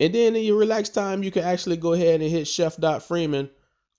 and 0.00 0.14
then 0.14 0.34
in 0.36 0.44
your 0.44 0.58
relaxed 0.58 0.94
time, 0.94 1.22
you 1.22 1.30
can 1.30 1.44
actually 1.44 1.76
go 1.76 1.92
ahead 1.92 2.20
and 2.20 2.30
hit 2.30 2.48
Chef 2.48 2.76
Freeman 3.04 3.50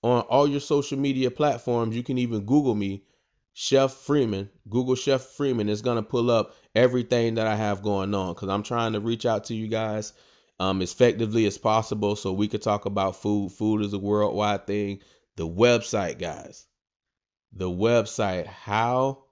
on 0.01 0.21
all 0.21 0.47
your 0.47 0.59
social 0.59 0.97
media 0.97 1.31
platforms. 1.31 1.95
You 1.95 2.03
can 2.03 2.17
even 2.17 2.45
Google 2.45 2.75
me, 2.75 3.03
Chef 3.53 3.93
Freeman. 3.93 4.49
Google 4.69 4.95
Chef 4.95 5.21
Freeman. 5.21 5.69
It's 5.69 5.81
gonna 5.81 6.03
pull 6.03 6.31
up 6.31 6.55
everything 6.75 7.35
that 7.35 7.47
I 7.47 7.55
have 7.55 7.83
going 7.83 8.13
on 8.13 8.33
because 8.33 8.49
I'm 8.49 8.63
trying 8.63 8.93
to 8.93 8.99
reach 8.99 9.25
out 9.25 9.45
to 9.45 9.55
you 9.55 9.67
guys 9.67 10.13
um, 10.59 10.81
effectively 10.81 11.45
as 11.45 11.57
possible 11.57 12.15
so 12.15 12.33
we 12.33 12.47
could 12.47 12.61
talk 12.61 12.85
about 12.85 13.15
food. 13.15 13.51
Food 13.51 13.83
is 13.83 13.93
a 13.93 13.99
worldwide 13.99 14.67
thing. 14.67 15.01
The 15.37 15.47
website, 15.47 16.19
guys. 16.19 16.65
The 17.53 17.69
website. 17.69 18.45
How? 18.45 19.23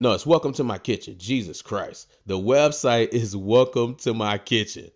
No, 0.00 0.12
it's 0.12 0.26
welcome 0.26 0.52
to 0.54 0.64
my 0.64 0.78
kitchen. 0.78 1.16
Jesus 1.18 1.62
Christ. 1.62 2.10
The 2.26 2.38
website 2.38 3.10
is 3.10 3.36
welcome 3.36 3.96
to 3.96 4.14
my 4.14 4.38
kitchen. 4.38 4.90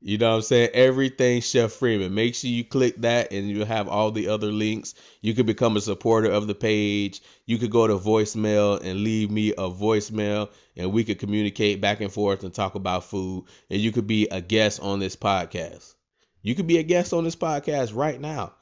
You 0.00 0.18
know 0.18 0.30
what 0.30 0.36
I'm 0.36 0.42
saying? 0.42 0.70
Everything 0.74 1.40
Chef 1.40 1.72
Freeman. 1.72 2.14
Make 2.14 2.34
sure 2.34 2.50
you 2.50 2.64
click 2.64 2.96
that 2.98 3.32
and 3.32 3.48
you'll 3.48 3.64
have 3.66 3.88
all 3.88 4.10
the 4.12 4.28
other 4.28 4.50
links. 4.52 4.94
You 5.22 5.34
can 5.34 5.46
become 5.46 5.76
a 5.76 5.80
supporter 5.80 6.30
of 6.30 6.46
the 6.46 6.54
page. 6.54 7.20
You 7.46 7.58
could 7.58 7.70
go 7.70 7.86
to 7.86 7.94
voicemail 7.98 8.80
and 8.82 9.02
leave 9.02 9.30
me 9.30 9.50
a 9.52 9.68
voicemail 9.70 10.50
and 10.76 10.92
we 10.92 11.04
could 11.04 11.18
communicate 11.18 11.80
back 11.80 12.00
and 12.00 12.12
forth 12.12 12.42
and 12.44 12.52
talk 12.54 12.74
about 12.76 13.04
food. 13.04 13.44
And 13.70 13.80
you 13.80 13.90
could 13.92 14.06
be 14.06 14.28
a 14.28 14.40
guest 14.40 14.80
on 14.80 14.98
this 15.00 15.16
podcast. 15.16 15.94
You 16.42 16.54
could 16.54 16.66
be 16.68 16.78
a 16.78 16.84
guest 16.84 17.12
on 17.12 17.24
this 17.24 17.36
podcast 17.36 17.94
right 17.94 18.20
now. 18.20 18.54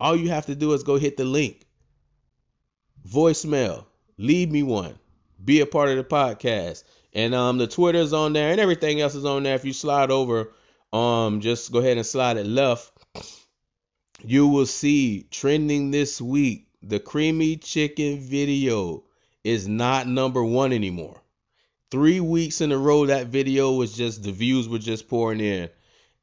All 0.00 0.16
you 0.16 0.30
have 0.30 0.46
to 0.46 0.54
do 0.54 0.72
is 0.74 0.82
go 0.84 0.96
hit 0.96 1.16
the 1.16 1.24
link. 1.24 1.66
voicemail. 3.08 3.84
Leave 4.18 4.50
me 4.50 4.62
one. 4.62 4.98
Be 5.44 5.60
a 5.60 5.66
part 5.66 5.88
of 5.90 5.96
the 5.96 6.04
podcast. 6.04 6.84
And 7.12 7.34
um 7.34 7.58
the 7.58 7.66
Twitter's 7.66 8.12
on 8.12 8.32
there 8.32 8.50
and 8.50 8.60
everything 8.60 9.00
else 9.00 9.14
is 9.14 9.24
on 9.24 9.42
there. 9.42 9.54
If 9.54 9.64
you 9.64 9.72
slide 9.72 10.10
over, 10.10 10.52
um 10.94 11.40
just 11.40 11.72
go 11.72 11.80
ahead 11.80 11.96
and 11.96 12.06
slide 12.06 12.36
it 12.36 12.46
left. 12.46 12.92
You 14.22 14.48
will 14.48 14.66
see 14.66 15.26
trending 15.30 15.90
this 15.90 16.20
week 16.20 16.68
the 16.82 17.00
creamy 17.00 17.56
chicken 17.56 18.20
video 18.20 19.04
is 19.42 19.66
not 19.68 20.06
number 20.06 20.42
one 20.42 20.72
anymore. 20.72 21.20
Three 21.90 22.20
weeks 22.20 22.60
in 22.60 22.72
a 22.72 22.78
row, 22.78 23.06
that 23.06 23.28
video 23.28 23.72
was 23.72 23.96
just 23.96 24.22
the 24.22 24.32
views 24.32 24.68
were 24.68 24.78
just 24.78 25.08
pouring 25.08 25.40
in, 25.40 25.68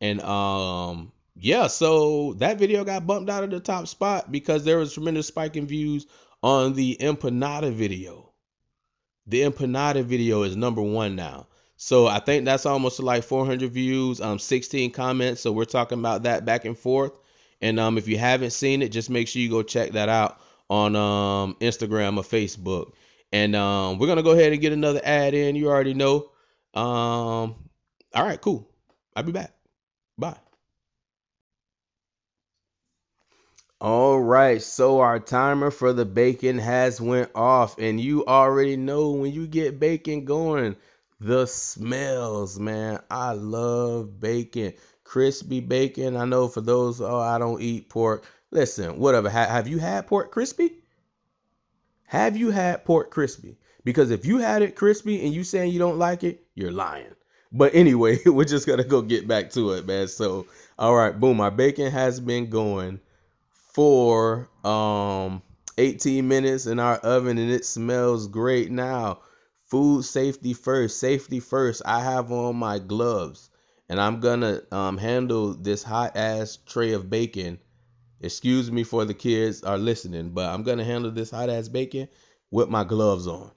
and 0.02 0.22
um, 0.22 1.12
yeah, 1.36 1.68
so 1.68 2.34
that 2.40 2.60
video 2.60 2.84
got 2.84 3.08
bumped 3.08 3.30
out 3.30 3.44
of 3.44 3.52
the 3.52 3.60
top 3.60 3.88
spot 3.88 4.32
because 4.32 4.64
there 4.64 4.78
was 4.78 4.94
tremendous 4.94 5.28
spike 5.28 5.56
in 5.56 5.68
views 5.68 6.08
on 6.44 6.74
the 6.74 6.98
empanada 7.00 7.72
video. 7.72 8.34
The 9.28 9.42
empanada 9.42 10.04
video 10.04 10.44
is 10.44 10.56
number 10.56 10.82
one 10.82 11.16
now. 11.16 11.48
So 11.84 12.06
I 12.06 12.20
think 12.20 12.46
that's 12.46 12.68
almost 12.68 13.00
like 13.00 13.24
400 13.24 13.72
views, 13.72 14.22
um, 14.22 14.38
16 14.38 14.92
comments. 14.92 15.42
So 15.42 15.52
we're 15.52 15.66
talking 15.66 15.98
about 15.98 16.22
that 16.24 16.46
back 16.46 16.66
and 16.66 16.78
forth. 16.78 17.12
And 17.60 17.80
um, 17.80 17.98
if 17.98 18.08
you 18.08 18.20
haven't 18.20 18.52
seen 18.52 18.84
it, 18.84 18.90
just 18.90 19.10
make 19.10 19.28
sure 19.28 19.42
you 19.42 19.50
go 19.50 19.64
check 19.64 19.94
that 19.94 20.08
out 20.08 20.40
on 20.70 20.96
um, 20.96 21.56
Instagram 21.60 22.18
or 22.18 22.24
Facebook. 22.24 22.94
And 23.34 23.56
um, 23.56 23.98
we're 23.98 24.06
gonna 24.06 24.22
go 24.22 24.30
ahead 24.30 24.52
and 24.52 24.62
get 24.62 24.74
another 24.74 25.02
ad 25.04 25.34
in. 25.34 25.56
You 25.56 25.70
already 25.70 25.96
know. 25.96 26.30
Um, 26.76 27.56
all 28.14 28.26
right, 28.26 28.40
cool. 28.40 28.70
I'll 29.16 29.24
be 29.24 29.32
back. 29.32 29.52
Bye. 30.20 30.38
All 33.82 34.20
right, 34.20 34.62
so 34.62 35.00
our 35.00 35.20
timer 35.20 35.72
for 35.72 35.94
the 35.94 36.06
bacon 36.06 36.60
has 36.60 37.02
went 37.02 37.32
off, 37.34 37.80
and 37.80 38.00
you 38.00 38.24
already 38.28 38.78
know 38.78 39.14
when 39.14 39.34
you 39.34 39.48
get 39.48 39.80
bacon 39.80 40.26
going, 40.26 40.76
the 41.22 41.46
smells, 41.46 42.60
man. 42.60 43.00
I 43.12 43.34
love 43.34 44.20
bacon, 44.20 44.74
crispy 45.04 45.60
bacon. 45.60 46.18
I 46.18 46.26
know 46.26 46.48
for 46.48 46.62
those, 46.62 47.00
oh, 47.00 47.20
I 47.20 47.38
don't 47.38 47.62
eat 47.62 47.90
pork. 47.90 48.26
Listen, 48.50 48.98
whatever. 48.98 49.30
Ha- 49.30 49.46
have 49.46 49.68
you 49.68 49.78
had 49.78 50.08
pork 50.08 50.32
crispy? 50.32 50.74
Have 52.06 52.36
you 52.36 52.50
had 52.50 52.86
pork 52.86 53.12
crispy? 53.12 53.58
Because 53.84 54.10
if 54.10 54.26
you 54.26 54.40
had 54.40 54.64
it 54.64 54.76
crispy 54.76 55.24
and 55.24 55.32
you 55.34 55.44
saying 55.44 55.72
you 55.72 55.80
don't 55.80 56.00
like 56.00 56.24
it, 56.24 56.44
you're 56.56 56.72
lying. 56.72 57.16
But 57.52 57.76
anyway, 57.76 58.18
we're 58.26 58.44
just 58.46 58.66
gonna 58.66 58.84
go 58.84 59.04
get 59.04 59.28
back 59.28 59.52
to 59.52 59.74
it, 59.74 59.86
man. 59.86 60.08
So, 60.08 60.48
all 60.80 60.96
right, 60.96 61.18
boom. 61.18 61.38
My 61.38 61.52
bacon 61.52 61.92
has 61.92 62.20
been 62.20 62.50
going 62.50 63.00
for 63.74 64.50
um 64.64 65.44
18 65.78 66.28
minutes 66.28 66.66
in 66.66 66.80
our 66.80 66.98
oven, 66.98 67.38
and 67.38 67.52
it 67.52 67.64
smells 67.64 68.28
great 68.28 68.72
now. 68.72 69.20
Food 69.72 70.06
safety 70.06 70.54
first, 70.54 71.00
safety 71.00 71.40
first. 71.40 71.82
I 71.86 72.02
have 72.02 72.32
on 72.32 72.58
my 72.58 72.80
gloves, 72.80 73.50
and 73.90 74.00
I'm 74.00 74.20
gonna 74.20 74.62
um, 74.72 75.00
handle 75.00 75.56
this 75.56 75.84
hot 75.84 76.16
ass 76.16 76.60
tray 76.68 76.94
of 76.94 77.10
bacon 77.10 77.60
Excuse 78.24 78.72
me 78.72 78.84
for 78.84 79.06
the 79.06 79.16
kids 79.16 79.64
are 79.64 79.80
listening, 79.80 80.32
but 80.32 80.50
I'm 80.50 80.64
gonna 80.64 80.84
handle 80.84 81.12
this 81.12 81.32
hot 81.32 81.50
ass 81.50 81.70
bacon 81.70 82.08
with 82.52 82.70
my 82.70 82.84
gloves 82.84 83.28
on. 83.28 83.52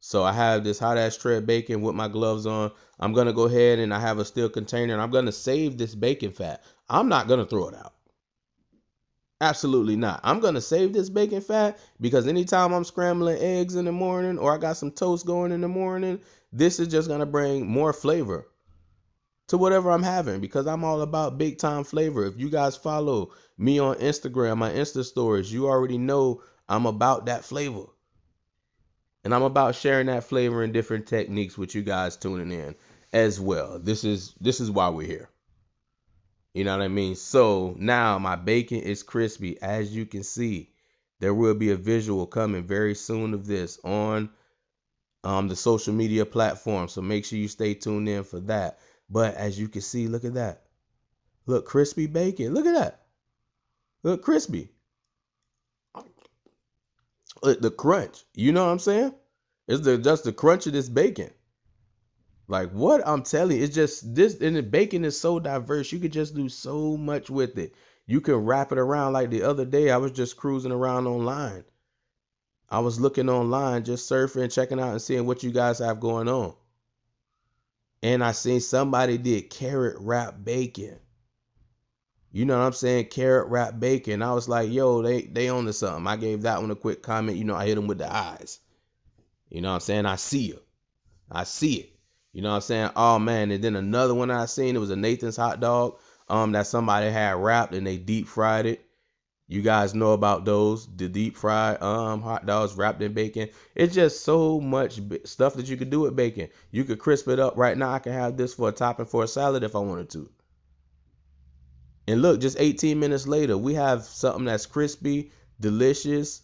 So 0.00 0.22
I 0.24 0.32
have 0.32 0.64
this 0.64 0.78
hot 0.78 0.98
ass 0.98 1.16
tray 1.16 1.38
of 1.38 1.46
bacon 1.46 1.82
with 1.82 1.94
my 1.94 2.08
gloves 2.08 2.46
on. 2.46 2.72
I'm 2.98 3.14
gonna 3.14 3.32
go 3.32 3.44
ahead 3.44 3.78
and 3.78 3.94
I 3.94 4.00
have 4.00 4.18
a 4.18 4.24
steel 4.26 4.50
container 4.50 4.92
and 4.92 5.02
I'm 5.02 5.10
gonna 5.10 5.32
save 5.32 5.78
this 5.78 5.94
bacon 5.94 6.32
fat. 6.32 6.62
I'm 6.88 7.08
not 7.08 7.28
gonna 7.28 7.46
throw 7.46 7.68
it 7.68 7.74
out. 7.74 7.94
Absolutely 9.40 9.96
not. 9.96 10.20
I'm 10.22 10.40
gonna 10.40 10.60
save 10.60 10.92
this 10.92 11.08
bacon 11.08 11.40
fat 11.40 11.78
because 12.00 12.26
anytime 12.26 12.72
I'm 12.72 12.84
scrambling 12.84 13.38
eggs 13.40 13.74
in 13.74 13.86
the 13.86 13.92
morning 13.92 14.38
or 14.38 14.54
I 14.54 14.58
got 14.58 14.76
some 14.76 14.90
toast 14.90 15.24
going 15.26 15.52
in 15.52 15.62
the 15.62 15.68
morning, 15.68 16.20
this 16.52 16.78
is 16.78 16.88
just 16.88 17.08
gonna 17.08 17.26
bring 17.26 17.66
more 17.66 17.92
flavor 17.92 18.46
to 19.48 19.56
whatever 19.58 19.90
I'm 19.90 20.02
having 20.02 20.40
because 20.40 20.66
I'm 20.66 20.84
all 20.84 21.00
about 21.00 21.38
big 21.38 21.58
time 21.58 21.84
flavor. 21.84 22.26
If 22.26 22.38
you 22.38 22.50
guys 22.50 22.76
follow 22.76 23.30
me 23.56 23.78
on 23.78 23.96
Instagram, 23.96 24.58
my 24.58 24.70
Insta 24.70 25.04
stories, 25.04 25.52
you 25.52 25.68
already 25.68 25.98
know 25.98 26.42
I'm 26.68 26.86
about 26.86 27.26
that 27.26 27.44
flavor. 27.44 27.86
And 29.24 29.34
I'm 29.34 29.42
about 29.42 29.74
sharing 29.74 30.06
that 30.06 30.24
flavor 30.24 30.62
and 30.62 30.72
different 30.72 31.06
techniques 31.06 31.56
with 31.58 31.74
you 31.74 31.82
guys 31.82 32.16
tuning 32.16 32.52
in 32.52 32.74
as 33.12 33.40
well. 33.40 33.78
This 33.78 34.04
is 34.04 34.34
this 34.40 34.60
is 34.60 34.70
why 34.70 34.90
we're 34.90 35.06
here. 35.06 35.30
You 36.54 36.64
know 36.64 36.76
what 36.76 36.84
I 36.84 36.88
mean? 36.88 37.14
So 37.14 37.74
now 37.78 38.18
my 38.18 38.36
bacon 38.36 38.80
is 38.80 39.02
crispy. 39.02 39.60
As 39.62 39.94
you 39.94 40.04
can 40.04 40.24
see, 40.24 40.70
there 41.20 41.34
will 41.34 41.54
be 41.54 41.70
a 41.70 41.76
visual 41.76 42.26
coming 42.26 42.64
very 42.64 42.94
soon 42.94 43.34
of 43.34 43.46
this 43.46 43.78
on 43.84 44.30
um, 45.22 45.48
the 45.48 45.56
social 45.56 45.94
media 45.94 46.26
platform. 46.26 46.88
So 46.88 47.02
make 47.02 47.24
sure 47.24 47.38
you 47.38 47.48
stay 47.48 47.74
tuned 47.74 48.08
in 48.08 48.24
for 48.24 48.40
that. 48.40 48.78
But 49.08 49.34
as 49.34 49.58
you 49.58 49.68
can 49.68 49.82
see, 49.82 50.08
look 50.08 50.24
at 50.24 50.34
that. 50.34 50.62
Look, 51.46 51.66
crispy 51.66 52.06
bacon. 52.06 52.54
Look 52.54 52.66
at 52.66 52.74
that. 52.74 53.02
Look 54.02 54.22
crispy. 54.22 54.70
The 57.42 57.70
crunch. 57.70 58.24
You 58.34 58.52
know 58.52 58.64
what 58.64 58.72
I'm 58.72 58.78
saying? 58.78 59.14
It's 59.66 59.82
the 59.82 59.98
just 59.98 60.24
the 60.24 60.32
crunch 60.32 60.66
of 60.66 60.72
this 60.72 60.88
bacon. 60.88 61.30
Like 62.50 62.72
what 62.72 63.06
I'm 63.06 63.22
telling 63.22 63.58
you, 63.58 63.62
it's 63.62 63.76
just 63.76 64.12
this 64.12 64.40
and 64.40 64.56
the 64.56 64.62
bacon 64.64 65.04
is 65.04 65.18
so 65.18 65.38
diverse. 65.38 65.92
You 65.92 66.00
could 66.00 66.12
just 66.12 66.34
do 66.34 66.48
so 66.48 66.96
much 66.96 67.30
with 67.30 67.56
it. 67.58 67.76
You 68.08 68.20
can 68.20 68.34
wrap 68.34 68.72
it 68.72 68.78
around 68.78 69.12
like 69.12 69.30
the 69.30 69.44
other 69.44 69.64
day. 69.64 69.88
I 69.88 69.98
was 69.98 70.10
just 70.10 70.36
cruising 70.36 70.72
around 70.72 71.06
online. 71.06 71.62
I 72.68 72.80
was 72.80 72.98
looking 72.98 73.28
online, 73.28 73.84
just 73.84 74.10
surfing, 74.10 74.52
checking 74.52 74.80
out 74.80 74.90
and 74.90 75.00
seeing 75.00 75.26
what 75.26 75.44
you 75.44 75.52
guys 75.52 75.78
have 75.78 76.00
going 76.00 76.26
on. 76.26 76.54
And 78.02 78.24
I 78.24 78.32
seen 78.32 78.58
somebody 78.58 79.16
did 79.16 79.50
carrot 79.50 79.98
wrap 80.00 80.34
bacon. 80.42 80.98
You 82.32 82.46
know 82.46 82.58
what 82.58 82.66
I'm 82.66 82.72
saying? 82.72 83.06
Carrot 83.10 83.46
wrap 83.46 83.78
bacon. 83.78 84.22
I 84.22 84.34
was 84.34 84.48
like, 84.48 84.72
yo, 84.72 85.02
they 85.02 85.22
they 85.22 85.50
own 85.50 85.66
to 85.66 85.72
something. 85.72 86.08
I 86.08 86.16
gave 86.16 86.42
that 86.42 86.60
one 86.60 86.72
a 86.72 86.74
quick 86.74 87.00
comment. 87.00 87.38
You 87.38 87.44
know, 87.44 87.54
I 87.54 87.66
hit 87.66 87.76
them 87.76 87.86
with 87.86 87.98
the 87.98 88.12
eyes. 88.12 88.58
You 89.50 89.60
know 89.60 89.68
what 89.68 89.74
I'm 89.74 89.80
saying? 89.82 90.06
I 90.06 90.16
see 90.16 90.48
you. 90.48 90.58
I 91.30 91.44
see 91.44 91.74
it. 91.74 91.89
You 92.32 92.42
know 92.42 92.50
what 92.50 92.56
I'm 92.56 92.60
saying? 92.62 92.90
Oh 92.96 93.18
man. 93.18 93.50
And 93.50 93.62
then 93.62 93.76
another 93.76 94.14
one 94.14 94.30
I 94.30 94.46
seen, 94.46 94.76
it 94.76 94.80
was 94.80 94.90
a 94.90 94.96
Nathan's 94.96 95.36
hot 95.36 95.60
dog. 95.60 95.98
Um, 96.28 96.52
that 96.52 96.68
somebody 96.68 97.10
had 97.10 97.36
wrapped 97.36 97.74
and 97.74 97.84
they 97.84 97.96
deep 97.96 98.28
fried 98.28 98.66
it. 98.66 98.84
You 99.48 99.62
guys 99.62 99.96
know 99.96 100.12
about 100.12 100.44
those, 100.44 100.86
the 100.86 101.08
deep 101.08 101.36
fried 101.36 101.82
um 101.82 102.22
hot 102.22 102.46
dogs 102.46 102.74
wrapped 102.76 103.02
in 103.02 103.14
bacon. 103.14 103.48
It's 103.74 103.92
just 103.92 104.24
so 104.24 104.60
much 104.60 105.00
stuff 105.24 105.54
that 105.54 105.68
you 105.68 105.76
could 105.76 105.90
do 105.90 106.00
with 106.00 106.14
bacon. 106.14 106.50
You 106.70 106.84
could 106.84 107.00
crisp 107.00 107.26
it 107.26 107.40
up 107.40 107.56
right 107.56 107.76
now. 107.76 107.90
I 107.90 107.98
can 107.98 108.12
have 108.12 108.36
this 108.36 108.54
for 108.54 108.68
a 108.68 108.72
topping 108.72 109.06
for 109.06 109.24
a 109.24 109.28
salad 109.28 109.64
if 109.64 109.74
I 109.74 109.80
wanted 109.80 110.10
to. 110.10 110.30
And 112.06 112.22
look, 112.22 112.40
just 112.40 112.60
18 112.60 112.98
minutes 113.00 113.26
later, 113.26 113.58
we 113.58 113.74
have 113.74 114.04
something 114.04 114.44
that's 114.44 114.66
crispy, 114.66 115.32
delicious. 115.60 116.42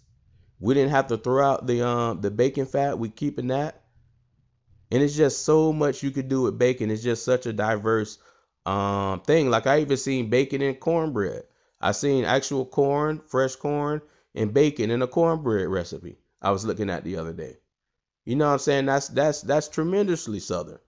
We 0.59 0.75
didn't 0.75 0.91
have 0.91 1.07
to 1.09 1.17
throw 1.17 1.45
out 1.45 1.67
the 1.69 1.87
um 1.87 2.21
the 2.21 2.33
bacon 2.33 2.67
fat. 2.67 2.99
We 2.99 3.09
keeping 3.09 3.47
that. 3.49 3.83
And 4.91 5.03
it's 5.03 5.17
just 5.17 5.45
so 5.45 5.73
much 5.73 6.03
you 6.03 6.11
could 6.11 6.29
do 6.29 6.43
with 6.43 6.59
bacon. 6.59 6.91
It's 6.91 7.03
just 7.03 7.25
such 7.25 7.47
a 7.47 7.53
diverse 7.53 8.19
um 8.65 9.21
thing. 9.21 9.51
Like 9.51 9.67
I 9.67 9.81
even 9.81 9.97
seen 9.97 10.31
bacon 10.31 10.63
and 10.63 10.79
cornbread. 10.79 11.45
I 11.81 11.93
seen 11.93 12.25
actual 12.25 12.65
corn, 12.67 13.21
fresh 13.27 13.57
corn, 13.57 14.01
and 14.35 14.55
bacon 14.55 14.91
in 14.91 15.03
a 15.03 15.07
cornbread 15.07 15.69
recipe. 15.69 16.19
I 16.41 16.51
was 16.51 16.65
looking 16.65 16.91
at 16.91 17.05
the 17.05 17.17
other 17.17 17.33
day. 17.33 17.57
You 18.25 18.37
know 18.37 18.47
what 18.47 18.55
I'm 18.55 18.59
saying? 18.59 18.87
That's 18.87 19.09
that's 19.09 19.41
that's 19.43 19.69
tremendously 19.69 20.41
southern. 20.41 20.79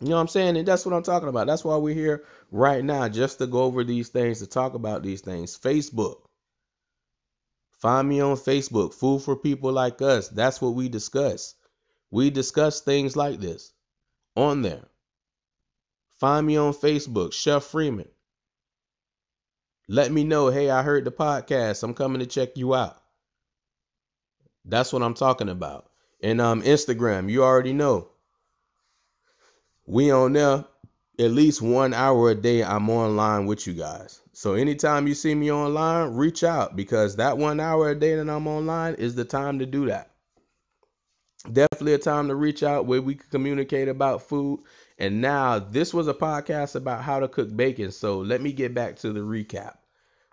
You 0.00 0.08
know 0.08 0.14
what 0.16 0.22
I'm 0.22 0.28
saying? 0.28 0.56
And 0.56 0.66
that's 0.66 0.86
what 0.86 0.94
I'm 0.94 1.02
talking 1.02 1.28
about. 1.28 1.46
That's 1.46 1.64
why 1.64 1.76
we're 1.76 1.94
here 1.94 2.24
right 2.50 2.82
now, 2.82 3.08
just 3.08 3.38
to 3.38 3.46
go 3.46 3.62
over 3.64 3.84
these 3.84 4.08
things, 4.08 4.38
to 4.38 4.46
talk 4.46 4.74
about 4.74 5.02
these 5.02 5.20
things. 5.20 5.58
Facebook. 5.58 6.16
Find 7.80 8.08
me 8.08 8.20
on 8.20 8.36
Facebook, 8.36 8.92
Food 8.92 9.22
for 9.22 9.36
People 9.36 9.72
Like 9.72 10.02
Us. 10.02 10.28
That's 10.28 10.60
what 10.60 10.74
we 10.74 10.88
discuss. 10.88 11.54
We 12.10 12.30
discuss 12.30 12.80
things 12.80 13.16
like 13.16 13.40
this 13.40 13.72
on 14.36 14.62
there. 14.62 14.84
Find 16.18 16.46
me 16.46 16.56
on 16.56 16.72
Facebook, 16.72 17.32
Chef 17.32 17.64
Freeman. 17.64 18.08
Let 19.88 20.12
me 20.12 20.24
know, 20.24 20.48
hey, 20.48 20.70
I 20.70 20.82
heard 20.82 21.04
the 21.04 21.10
podcast. 21.10 21.82
I'm 21.82 21.94
coming 21.94 22.20
to 22.20 22.26
check 22.26 22.56
you 22.56 22.74
out. 22.74 22.96
That's 24.64 24.92
what 24.92 25.02
I'm 25.02 25.14
talking 25.14 25.48
about. 25.48 25.90
And 26.22 26.40
um, 26.40 26.62
Instagram, 26.62 27.30
you 27.30 27.42
already 27.42 27.72
know 27.72 28.10
we 29.90 30.12
on 30.12 30.32
there 30.34 30.64
at 31.18 31.30
least 31.32 31.60
one 31.60 31.92
hour 31.92 32.30
a 32.30 32.34
day 32.34 32.62
i'm 32.62 32.88
online 32.88 33.46
with 33.46 33.66
you 33.66 33.72
guys 33.72 34.20
so 34.32 34.54
anytime 34.54 35.08
you 35.08 35.14
see 35.14 35.34
me 35.34 35.50
online 35.50 36.14
reach 36.14 36.44
out 36.44 36.76
because 36.76 37.16
that 37.16 37.36
one 37.36 37.58
hour 37.58 37.90
a 37.90 37.94
day 37.98 38.14
that 38.14 38.30
i'm 38.30 38.46
online 38.46 38.94
is 38.94 39.16
the 39.16 39.24
time 39.24 39.58
to 39.58 39.66
do 39.66 39.86
that 39.86 40.09
definitely 41.44 41.94
a 41.94 41.98
time 41.98 42.28
to 42.28 42.34
reach 42.34 42.62
out 42.62 42.86
where 42.86 43.00
we 43.00 43.14
can 43.14 43.28
communicate 43.30 43.88
about 43.88 44.22
food 44.22 44.60
and 44.98 45.20
now 45.20 45.58
this 45.58 45.94
was 45.94 46.06
a 46.08 46.14
podcast 46.14 46.74
about 46.74 47.02
how 47.02 47.18
to 47.20 47.28
cook 47.28 47.54
bacon 47.56 47.90
so 47.90 48.18
let 48.18 48.40
me 48.40 48.52
get 48.52 48.74
back 48.74 48.96
to 48.96 49.12
the 49.12 49.20
recap 49.20 49.76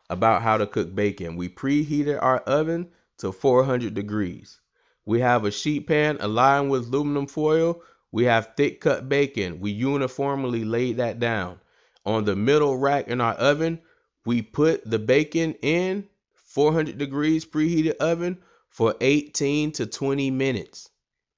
about 0.09 0.41
how 0.41 0.57
to 0.57 0.67
cook 0.67 0.93
bacon 0.93 1.35
we 1.35 1.47
preheated 1.47 2.21
our 2.21 2.39
oven 2.39 2.89
to 3.17 3.31
400 3.31 3.93
degrees. 3.93 4.59
We 5.05 5.21
have 5.21 5.45
a 5.45 5.51
sheet 5.51 5.87
pan 5.87 6.17
aligned 6.19 6.69
with 6.69 6.87
aluminum 6.87 7.27
foil. 7.27 7.81
We 8.11 8.25
have 8.25 8.53
thick 8.55 8.81
cut 8.81 9.09
bacon. 9.09 9.59
We 9.59 9.71
uniformly 9.71 10.63
laid 10.63 10.97
that 10.97 11.19
down. 11.19 11.59
On 12.05 12.23
the 12.23 12.35
middle 12.35 12.77
rack 12.77 13.07
in 13.07 13.19
our 13.19 13.33
oven, 13.33 13.79
we 14.25 14.41
put 14.41 14.89
the 14.89 14.99
bacon 14.99 15.55
in 15.61 16.07
400 16.35 16.97
degrees 16.97 17.45
preheated 17.45 17.97
oven 17.97 18.37
for 18.69 18.95
18 19.01 19.71
to 19.73 19.85
20 19.85 20.31
minutes. 20.31 20.89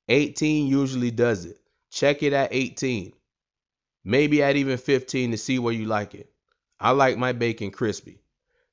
18 0.10 0.68
usually 0.68 1.12
does 1.12 1.46
it. 1.46 1.60
Check 1.92 2.24
it 2.24 2.34
at 2.34 2.50
18. 2.52 3.14
Maybe 4.04 4.44
at 4.44 4.56
even 4.56 4.78
15 4.78 5.32
to 5.32 5.38
see 5.38 5.60
where 5.60 5.74
you 5.74 5.86
like 5.86 6.16
it. 6.16 6.32
I 6.80 6.92
like 6.92 7.18
my 7.18 7.34
bacon 7.34 7.72
crispy. 7.72 8.22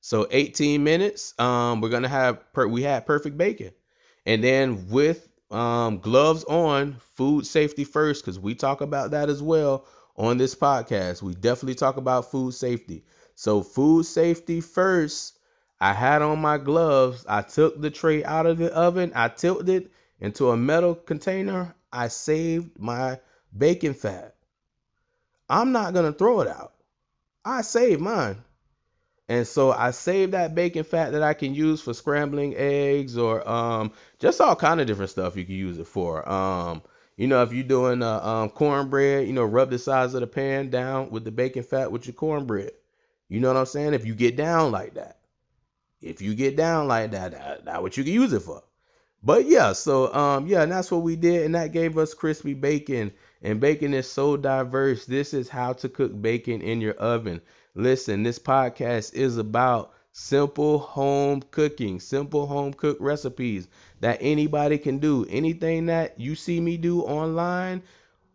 So 0.01 0.27
18 0.31 0.83
minutes, 0.83 1.37
um, 1.39 1.81
we're 1.81 1.89
gonna 1.89 2.07
have 2.09 2.51
per- 2.53 2.67
we 2.67 2.83
had 2.83 3.05
perfect 3.05 3.37
bacon, 3.37 3.71
and 4.25 4.43
then 4.43 4.89
with 4.89 5.27
um, 5.51 5.99
gloves 5.99 6.43
on, 6.45 6.97
food 7.15 7.45
safety 7.45 7.83
first, 7.83 8.23
because 8.23 8.39
we 8.39 8.55
talk 8.55 8.81
about 8.81 9.11
that 9.11 9.29
as 9.29 9.41
well 9.41 9.85
on 10.17 10.37
this 10.37 10.55
podcast. 10.55 11.21
We 11.21 11.33
definitely 11.33 11.75
talk 11.75 11.97
about 11.97 12.31
food 12.31 12.53
safety. 12.53 13.05
So 13.35 13.63
food 13.63 14.05
safety 14.05 14.61
first. 14.61 15.33
I 15.79 15.93
had 15.93 16.21
on 16.23 16.39
my 16.39 16.57
gloves. 16.57 17.25
I 17.29 17.43
took 17.43 17.79
the 17.79 17.91
tray 17.91 18.23
out 18.23 18.47
of 18.47 18.57
the 18.57 18.73
oven. 18.73 19.11
I 19.13 19.27
tilted 19.29 19.69
it 19.69 19.91
into 20.19 20.51
a 20.51 20.57
metal 20.57 20.95
container. 20.95 21.75
I 21.91 22.09
saved 22.09 22.77
my 22.79 23.19
bacon 23.55 23.93
fat. 23.93 24.35
I'm 25.49 25.71
not 25.71 25.93
gonna 25.93 26.13
throw 26.13 26.41
it 26.41 26.47
out. 26.47 26.73
I 27.45 27.61
saved 27.61 28.01
mine. 28.01 28.43
And 29.29 29.45
so 29.45 29.71
I 29.71 29.91
save 29.91 30.31
that 30.31 30.55
bacon 30.55 30.83
fat 30.83 31.11
that 31.11 31.23
I 31.23 31.33
can 31.33 31.53
use 31.53 31.81
for 31.81 31.93
scrambling 31.93 32.55
eggs 32.55 33.17
or 33.17 33.47
um, 33.47 33.91
just 34.19 34.39
all 34.39 34.55
kind 34.55 34.79
of 34.79 34.87
different 34.87 35.11
stuff 35.11 35.35
you 35.35 35.43
can 35.45 35.55
use 35.55 35.77
it 35.79 35.87
for. 35.87 36.27
Um, 36.29 36.81
you 37.17 37.27
know, 37.27 37.41
if 37.43 37.51
you're 37.51 37.63
doing 37.63 38.03
uh, 38.03 38.19
um, 38.21 38.49
cornbread, 38.49 39.27
you 39.27 39.33
know, 39.33 39.43
rub 39.43 39.69
the 39.69 39.79
sides 39.79 40.13
of 40.13 40.21
the 40.21 40.27
pan 40.27 40.69
down 40.69 41.09
with 41.09 41.25
the 41.25 41.31
bacon 41.31 41.63
fat 41.63 41.91
with 41.91 42.05
your 42.05 42.13
cornbread. 42.13 42.71
You 43.27 43.41
know 43.41 43.49
what 43.49 43.57
I'm 43.57 43.65
saying? 43.65 43.93
If 43.93 44.05
you 44.05 44.15
get 44.15 44.37
down 44.37 44.71
like 44.71 44.93
that, 44.93 45.19
if 46.01 46.21
you 46.21 46.35
get 46.35 46.55
down 46.55 46.87
like 46.87 47.11
that, 47.11 47.31
that, 47.31 47.65
that 47.65 47.81
what 47.81 47.97
you 47.97 48.03
can 48.03 48.13
use 48.13 48.31
it 48.31 48.41
for. 48.41 48.63
But 49.23 49.45
yeah, 49.45 49.73
so 49.73 50.13
um, 50.13 50.47
yeah, 50.47 50.61
and 50.63 50.71
that's 50.71 50.91
what 50.91 51.01
we 51.01 51.15
did, 51.15 51.45
and 51.45 51.55
that 51.55 51.71
gave 51.73 51.97
us 51.97 52.13
crispy 52.13 52.53
bacon. 52.53 53.11
And 53.41 53.59
bacon 53.59 53.93
is 53.93 54.09
so 54.09 54.37
diverse. 54.37 55.05
This 55.05 55.33
is 55.33 55.49
how 55.49 55.73
to 55.73 55.89
cook 55.89 56.19
bacon 56.21 56.61
in 56.61 56.81
your 56.81 56.93
oven. 56.93 57.41
Listen, 57.75 58.23
this 58.23 58.39
podcast 58.39 59.13
is 59.13 59.37
about 59.37 59.93
simple 60.11 60.79
home 60.79 61.43
cooking, 61.51 61.99
simple 61.99 62.47
home 62.47 62.73
cook 62.73 62.97
recipes 62.99 63.67
that 63.99 64.17
anybody 64.21 64.77
can 64.77 64.97
do. 64.97 65.25
Anything 65.29 65.87
that 65.87 66.19
you 66.19 66.35
see 66.35 66.59
me 66.59 66.77
do 66.77 67.01
online, 67.01 67.83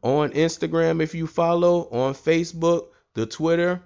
on 0.03 0.31
Instagram, 0.31 1.03
if 1.03 1.15
you 1.15 1.27
follow, 1.27 1.89
on 1.91 2.15
Facebook, 2.15 2.89
the 3.15 3.27
Twitter, 3.27 3.81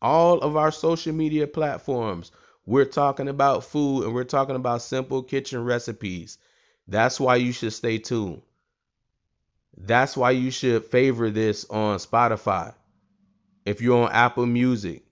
all 0.00 0.40
of 0.40 0.56
our 0.56 0.70
social 0.70 1.12
media 1.12 1.46
platforms, 1.46 2.30
we're 2.68 2.84
talking 2.84 3.28
about 3.28 3.64
food 3.64 4.04
and 4.04 4.14
we're 4.14 4.24
talking 4.24 4.54
about 4.54 4.82
simple 4.82 5.22
kitchen 5.22 5.64
recipes. 5.64 6.36
That's 6.86 7.18
why 7.18 7.36
you 7.36 7.50
should 7.50 7.72
stay 7.72 7.96
tuned. 7.96 8.42
That's 9.78 10.18
why 10.18 10.32
you 10.32 10.50
should 10.50 10.84
favor 10.84 11.30
this 11.30 11.64
on 11.70 11.96
Spotify 11.96 12.74
if 13.64 13.80
you're 13.80 14.04
on 14.04 14.12
Apple 14.12 14.44
Music, 14.44 15.02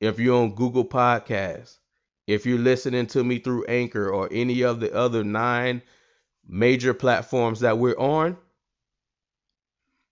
if 0.00 0.18
you're 0.18 0.42
on 0.42 0.56
Google 0.56 0.84
Podcasts, 0.84 1.78
if 2.26 2.44
you're 2.44 2.58
listening 2.58 3.06
to 3.06 3.22
me 3.22 3.38
through 3.38 3.66
Anchor 3.66 4.10
or 4.10 4.28
any 4.32 4.62
of 4.62 4.80
the 4.80 4.92
other 4.92 5.22
nine 5.22 5.80
major 6.44 6.92
platforms 6.92 7.60
that 7.60 7.78
we're 7.78 7.96
on, 7.96 8.36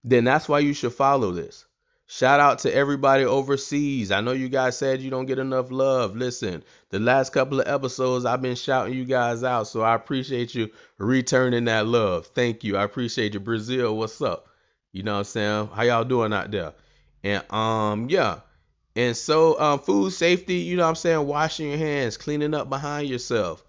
then 0.05 0.23
that's 0.23 0.49
why 0.49 0.61
you 0.61 0.75
should 0.75 0.95
follow 0.95 1.33
this. 1.33 1.65
Shout 2.09 2.39
out 2.39 2.61
to 2.61 2.73
everybody 2.73 3.25
overseas. 3.25 4.13
I 4.13 4.21
know 4.21 4.31
you 4.31 4.49
guys 4.49 4.79
said 4.79 5.01
you 5.01 5.11
don't 5.11 5.27
get 5.27 5.41
enough 5.41 5.73
love. 5.73 6.15
Listen, 6.15 6.63
the 6.91 7.01
last 7.01 7.33
couple 7.33 7.61
of 7.61 7.67
episodes 7.67 8.25
I've 8.25 8.41
been 8.41 8.55
shouting 8.55 8.95
you 8.95 9.05
guys 9.05 9.43
out, 9.43 9.67
so 9.67 9.81
I 9.83 9.97
appreciate 9.97 10.55
you 10.55 10.71
returning 10.99 11.65
that 11.65 11.87
love. 11.87 12.27
Thank 12.29 12.63
you. 12.63 12.77
I 12.77 12.85
appreciate 12.85 13.35
you. 13.35 13.41
Brazil, 13.41 13.97
what's 13.97 14.23
up? 14.23 14.47
You 14.93 15.03
know 15.03 15.15
what 15.15 15.19
I'm 15.19 15.25
saying? 15.25 15.67
How 15.75 15.83
y'all 15.83 16.05
doing 16.05 16.33
out 16.33 16.53
there? 16.53 16.75
And 17.25 17.53
um, 17.53 18.09
yeah. 18.09 18.39
And 18.95 19.17
so 19.17 19.59
um, 19.61 19.81
food 19.81 20.13
safety, 20.13 20.59
you 20.59 20.77
know 20.77 20.85
what 20.85 20.91
I'm 20.91 20.95
saying, 20.95 21.27
washing 21.27 21.71
your 21.71 21.79
hands, 21.79 22.17
cleaning 22.17 22.55
up 22.55 22.71
behind 22.71 23.09
yourself. 23.09 23.65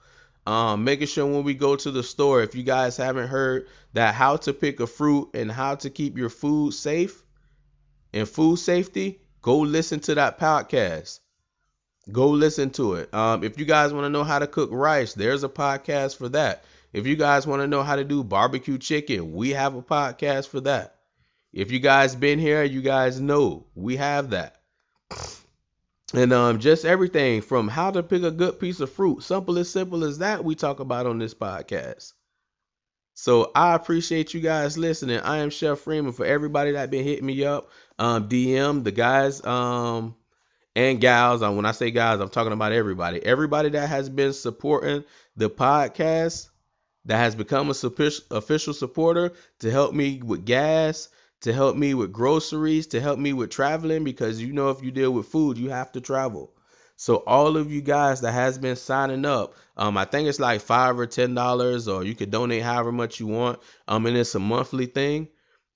Um, 0.45 0.83
making 0.83 1.07
sure 1.07 1.25
when 1.25 1.43
we 1.43 1.55
go 1.55 1.75
to 1.75 1.89
the 1.89 2.03
store, 2.03 2.43
if 2.43 2.53
you 2.53 2.61
guys 2.61 2.97
haven't 2.97 3.29
heard 3.29 3.67
that 3.93 4.13
how 4.13 4.37
to 4.37 4.53
pick 4.53 4.79
a 4.79 4.85
fruit 4.85 5.31
and 5.33 5.51
how 5.51 5.73
to 5.75 5.89
keep 5.89 6.17
your 6.17 6.29
food 6.29 6.75
safe 6.75 7.23
and 8.13 8.27
food 8.27 8.57
safety, 8.57 9.21
go 9.41 9.59
listen 9.59 9.99
to 10.01 10.15
that 10.15 10.39
podcast. 10.39 11.19
Go 12.11 12.29
listen 12.29 12.69
to 12.71 12.93
it. 12.93 13.13
Um, 13.13 13.43
if 13.43 13.59
you 13.59 13.65
guys 13.65 13.91
want 13.91 14.05
to 14.05 14.09
know 14.09 14.23
how 14.23 14.39
to 14.39 14.47
cook 14.47 14.69
rice, 14.71 15.13
there's 15.13 15.43
a 15.43 15.49
podcast 15.49 16.17
for 16.17 16.29
that. 16.29 16.63
If 16.93 17.05
you 17.05 17.15
guys 17.15 17.45
want 17.45 17.61
to 17.61 17.67
know 17.67 17.83
how 17.83 17.97
to 17.97 18.03
do 18.03 18.23
barbecue 18.23 18.77
chicken, 18.77 19.33
we 19.33 19.49
have 19.49 19.75
a 19.75 19.81
podcast 19.81 20.47
for 20.47 20.61
that. 20.61 20.95
If 21.51 21.71
you 21.71 21.79
guys 21.79 22.15
been 22.15 22.39
here, 22.39 22.63
you 22.63 22.81
guys 22.81 23.19
know 23.19 23.65
we 23.75 23.97
have 23.97 24.29
that. 24.29 24.55
And 26.13 26.31
um, 26.31 26.59
just 26.59 26.85
everything 26.85 27.41
from 27.41 27.67
how 27.67 27.91
to 27.91 28.01
pick 28.01 28.23
a 28.23 28.31
good 28.31 28.59
piece 28.59 28.79
of 28.79 28.91
fruit, 28.91 29.23
simple 29.23 29.57
as 29.57 29.69
simple 29.69 30.05
as 30.05 30.19
that, 30.19 30.45
we 30.45 30.55
talk 30.55 30.79
about 30.79 31.05
on 31.05 31.19
this 31.19 31.33
podcast. 31.33 32.13
So 33.19 33.51
I 33.55 33.73
appreciate 33.73 34.35
you 34.35 34.41
guys 34.41 34.77
listening. 34.77 35.19
I 35.21 35.37
am 35.37 35.49
Chef 35.49 35.79
Freeman 35.79 36.13
for 36.13 36.23
everybody 36.23 36.73
that 36.73 36.91
been 36.91 37.03
hitting 37.03 37.25
me 37.25 37.43
up, 37.45 37.71
um, 37.97 38.29
DM 38.29 38.83
the 38.83 38.91
guys, 38.91 39.43
um, 39.43 40.15
and 40.75 41.01
gals. 41.01 41.41
Um, 41.41 41.55
when 41.55 41.65
I 41.65 41.71
say 41.71 41.89
guys, 41.89 42.19
I'm 42.19 42.29
talking 42.29 42.53
about 42.53 42.73
everybody. 42.73 43.25
Everybody 43.25 43.69
that 43.69 43.89
has 43.89 44.07
been 44.07 44.33
supporting 44.33 45.03
the 45.35 45.49
podcast, 45.49 46.49
that 47.05 47.17
has 47.17 47.33
become 47.33 47.71
a 47.71 47.75
official 48.31 48.73
supporter 48.75 49.33
to 49.61 49.71
help 49.71 49.95
me 49.95 50.21
with 50.23 50.45
gas, 50.45 51.09
to 51.41 51.53
help 51.53 51.75
me 51.75 51.95
with 51.95 52.13
groceries, 52.13 52.85
to 52.87 53.01
help 53.01 53.17
me 53.17 53.33
with 53.33 53.49
traveling 53.49 54.03
because 54.03 54.39
you 54.39 54.53
know 54.53 54.69
if 54.69 54.83
you 54.83 54.91
deal 54.91 55.11
with 55.11 55.25
food, 55.25 55.57
you 55.57 55.71
have 55.71 55.91
to 55.93 56.01
travel. 56.01 56.53
So 56.97 57.17
all 57.17 57.57
of 57.57 57.71
you 57.71 57.81
guys 57.81 58.21
that 58.21 58.33
has 58.33 58.57
been 58.57 58.75
signing 58.75 59.25
up, 59.25 59.53
um, 59.77 59.97
I 59.97 60.05
think 60.05 60.27
it's 60.27 60.39
like 60.39 60.61
five 60.61 60.99
or 60.99 61.05
ten 61.05 61.33
dollars, 61.35 61.87
or 61.87 62.03
you 62.03 62.15
could 62.15 62.31
donate 62.31 62.63
however 62.63 62.91
much 62.91 63.19
you 63.19 63.27
want. 63.27 63.59
Um, 63.87 64.05
and 64.07 64.17
it's 64.17 64.35
a 64.35 64.39
monthly 64.39 64.87
thing. 64.87 65.29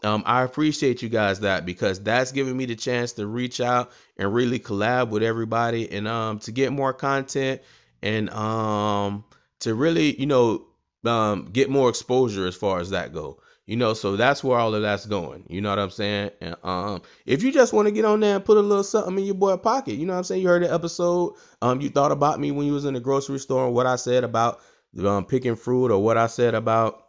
Um, 0.03 0.23
I 0.25 0.41
appreciate 0.43 1.03
you 1.03 1.09
guys 1.09 1.41
that 1.41 1.65
because 1.65 2.01
that's 2.01 2.31
giving 2.31 2.57
me 2.57 2.65
the 2.65 2.75
chance 2.75 3.13
to 3.13 3.27
reach 3.27 3.61
out 3.61 3.91
and 4.17 4.33
really 4.33 4.59
collab 4.59 5.09
with 5.09 5.21
everybody 5.21 5.91
and 5.91 6.07
um 6.07 6.39
to 6.39 6.51
get 6.51 6.71
more 6.73 6.91
content 6.91 7.61
and 8.01 8.29
um 8.31 9.23
to 9.59 9.75
really 9.75 10.19
you 10.19 10.25
know 10.25 10.65
um 11.05 11.49
get 11.53 11.69
more 11.69 11.89
exposure 11.89 12.47
as 12.47 12.55
far 12.55 12.79
as 12.79 12.89
that 12.91 13.13
go. 13.13 13.39
You 13.71 13.77
know, 13.77 13.93
so 13.93 14.17
that's 14.17 14.43
where 14.43 14.59
all 14.59 14.75
of 14.75 14.81
that's 14.81 15.05
going. 15.05 15.45
You 15.47 15.61
know 15.61 15.69
what 15.69 15.79
I'm 15.79 15.91
saying? 15.91 16.31
And 16.41 16.57
um, 16.61 17.03
if 17.25 17.41
you 17.41 17.53
just 17.53 17.71
want 17.71 17.87
to 17.87 17.93
get 17.93 18.03
on 18.03 18.19
there 18.19 18.35
and 18.35 18.43
put 18.43 18.57
a 18.57 18.59
little 18.59 18.83
something 18.83 19.17
in 19.17 19.23
your 19.23 19.33
boy 19.35 19.55
pocket, 19.55 19.93
you 19.93 20.05
know 20.05 20.11
what 20.11 20.17
I'm 20.17 20.23
saying? 20.25 20.41
You 20.41 20.49
heard 20.49 20.63
the 20.63 20.73
episode. 20.73 21.35
Um, 21.61 21.79
you 21.79 21.89
thought 21.89 22.11
about 22.11 22.37
me 22.37 22.51
when 22.51 22.67
you 22.67 22.73
was 22.73 22.83
in 22.83 22.95
the 22.95 22.99
grocery 22.99 23.39
store 23.39 23.67
and 23.67 23.73
what 23.73 23.87
I 23.87 23.95
said 23.95 24.25
about 24.25 24.59
um 24.99 25.23
picking 25.23 25.55
fruit 25.55 25.89
or 25.89 26.03
what 26.03 26.17
I 26.17 26.27
said 26.27 26.53
about 26.53 27.01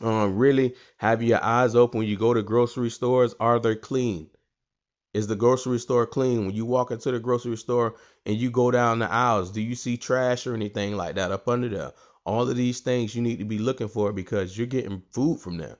um 0.00 0.36
really 0.36 0.74
have 0.96 1.22
your 1.22 1.40
eyes 1.40 1.76
open 1.76 1.98
when 1.98 2.08
you 2.08 2.16
go 2.16 2.34
to 2.34 2.42
grocery 2.42 2.90
stores. 2.90 3.36
Are 3.38 3.60
they 3.60 3.76
clean? 3.76 4.30
Is 5.12 5.28
the 5.28 5.36
grocery 5.36 5.78
store 5.78 6.08
clean? 6.08 6.44
When 6.44 6.56
you 6.56 6.66
walk 6.66 6.90
into 6.90 7.12
the 7.12 7.20
grocery 7.20 7.56
store 7.56 7.94
and 8.26 8.36
you 8.36 8.50
go 8.50 8.72
down 8.72 8.98
the 8.98 9.08
aisles, 9.12 9.52
do 9.52 9.60
you 9.60 9.76
see 9.76 9.96
trash 9.96 10.44
or 10.48 10.54
anything 10.54 10.96
like 10.96 11.14
that 11.14 11.30
up 11.30 11.46
under 11.46 11.68
there? 11.68 11.92
All 12.26 12.48
of 12.50 12.56
these 12.56 12.80
things 12.80 13.14
you 13.14 13.22
need 13.22 13.38
to 13.38 13.44
be 13.44 13.60
looking 13.60 13.86
for 13.86 14.12
because 14.12 14.58
you're 14.58 14.66
getting 14.66 15.04
food 15.12 15.38
from 15.38 15.58
there. 15.58 15.78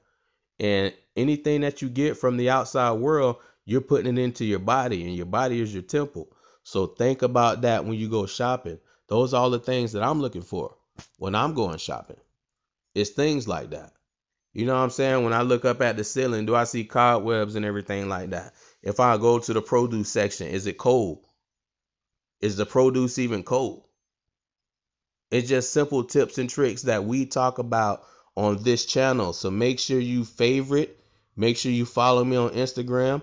And 0.61 0.95
anything 1.17 1.63
that 1.63 1.83
you 1.83 1.89
get 1.89 2.17
from 2.17 2.37
the 2.37 2.51
outside 2.51 2.93
world, 2.93 3.37
you're 3.65 3.81
putting 3.81 4.17
it 4.17 4.21
into 4.21 4.45
your 4.45 4.59
body, 4.59 5.05
and 5.05 5.17
your 5.17 5.27
body 5.27 5.61
is 5.61 5.73
your 5.73 5.83
temple. 5.83 6.29
So 6.63 6.87
think 6.87 7.23
about 7.23 7.63
that 7.63 7.85
when 7.85 7.95
you 7.99 8.09
go 8.09 8.27
shopping. 8.27 8.79
Those 9.09 9.35
are 9.35 9.43
all 9.43 9.51
the 9.51 9.59
things 9.59 9.93
that 9.93 10.03
I'm 10.03 10.21
looking 10.21 10.43
for 10.43 10.77
when 11.19 11.35
I'm 11.35 11.55
going 11.55 11.79
shopping. 11.79 12.17
It's 12.95 13.11
things 13.11 13.49
like 13.49 13.71
that. 13.71 13.93
You 14.53 14.67
know 14.67 14.75
what 14.75 14.83
I'm 14.83 14.91
saying? 14.91 15.25
When 15.25 15.33
I 15.33 15.43
look 15.43 15.65
up 15.65 15.83
at 15.83 15.97
the 15.97 16.05
ceiling, 16.05 16.47
do 16.47 16.55
I 16.55 16.65
see 16.65 16.85
cobwebs 16.85 17.57
and 17.57 17.65
everything 17.65 18.09
like 18.09 18.31
that? 18.31 18.55
If 18.83 19.01
I 19.01 19.17
go 19.17 19.41
to 19.41 19.53
the 19.53 19.61
produce 19.61 20.11
section, 20.11 20.47
is 20.47 20.67
it 20.67 20.79
cold? 20.79 21.25
Is 22.41 22.57
the 22.57 22.65
produce 22.65 23.19
even 23.19 23.43
cold? 23.43 23.83
It's 25.31 25.49
just 25.49 25.73
simple 25.73 26.05
tips 26.05 26.39
and 26.39 26.49
tricks 26.49 26.83
that 26.83 27.05
we 27.05 27.27
talk 27.27 27.59
about 27.59 28.05
on 28.37 28.63
this 28.63 28.85
channel. 28.85 29.33
So 29.33 29.51
make 29.51 29.79
sure 29.79 29.99
you 29.99 30.25
favorite, 30.25 30.99
make 31.37 31.57
sure 31.57 31.73
you 31.73 31.85
follow 31.85 32.25
me 32.25 32.37
on 32.37 32.51
Instagram. 32.51 33.23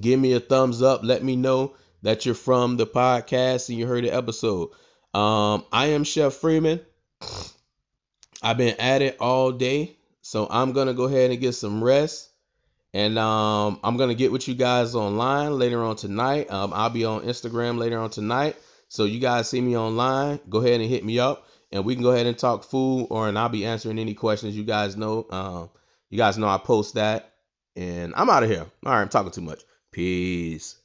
Give 0.00 0.20
me 0.20 0.34
a 0.34 0.40
thumbs 0.40 0.82
up. 0.82 1.02
Let 1.02 1.24
me 1.24 1.36
know 1.36 1.74
that 2.02 2.24
you're 2.24 2.34
from 2.34 2.76
the 2.76 2.86
podcast 2.86 3.68
and 3.68 3.78
you 3.78 3.86
heard 3.86 4.04
the 4.04 4.10
episode. 4.10 4.70
Um, 5.12 5.64
I 5.72 5.86
am 5.86 6.04
Chef 6.04 6.34
Freeman. 6.34 6.80
I've 8.42 8.56
been 8.56 8.76
at 8.78 9.02
it 9.02 9.16
all 9.20 9.52
day, 9.52 9.96
so 10.22 10.46
I'm 10.48 10.72
gonna 10.72 10.94
go 10.94 11.04
ahead 11.04 11.30
and 11.30 11.40
get 11.40 11.52
some 11.52 11.82
rest. 11.82 12.28
And 12.94 13.18
um, 13.18 13.80
I'm 13.84 13.96
gonna 13.96 14.14
get 14.14 14.32
with 14.32 14.48
you 14.48 14.54
guys 14.54 14.94
online 14.94 15.58
later 15.58 15.82
on 15.82 15.96
tonight. 15.96 16.50
Um, 16.50 16.72
I'll 16.72 16.90
be 16.90 17.04
on 17.04 17.22
Instagram 17.22 17.78
later 17.78 17.98
on 17.98 18.10
tonight. 18.10 18.56
So 18.88 19.04
you 19.04 19.20
guys 19.20 19.48
see 19.48 19.60
me 19.60 19.76
online, 19.76 20.40
go 20.48 20.58
ahead 20.58 20.80
and 20.80 20.90
hit 20.90 21.04
me 21.04 21.18
up, 21.18 21.46
and 21.72 21.84
we 21.84 21.94
can 21.94 22.02
go 22.02 22.10
ahead 22.10 22.26
and 22.26 22.38
talk 22.38 22.64
food, 22.64 23.08
or 23.10 23.28
and 23.28 23.38
I'll 23.38 23.48
be 23.48 23.66
answering 23.66 23.98
any 23.98 24.14
questions 24.14 24.56
you 24.56 24.64
guys 24.64 24.96
know. 24.96 25.26
Um, 25.30 25.70
you 26.08 26.18
guys 26.18 26.38
know 26.38 26.48
I 26.48 26.58
post 26.58 26.94
that, 26.94 27.34
and 27.76 28.12
I'm 28.16 28.30
out 28.30 28.42
of 28.42 28.50
here. 28.50 28.66
All 28.84 28.92
right, 28.92 29.00
I'm 29.00 29.08
talking 29.08 29.32
too 29.32 29.40
much. 29.40 29.62
Peace. 29.92 30.79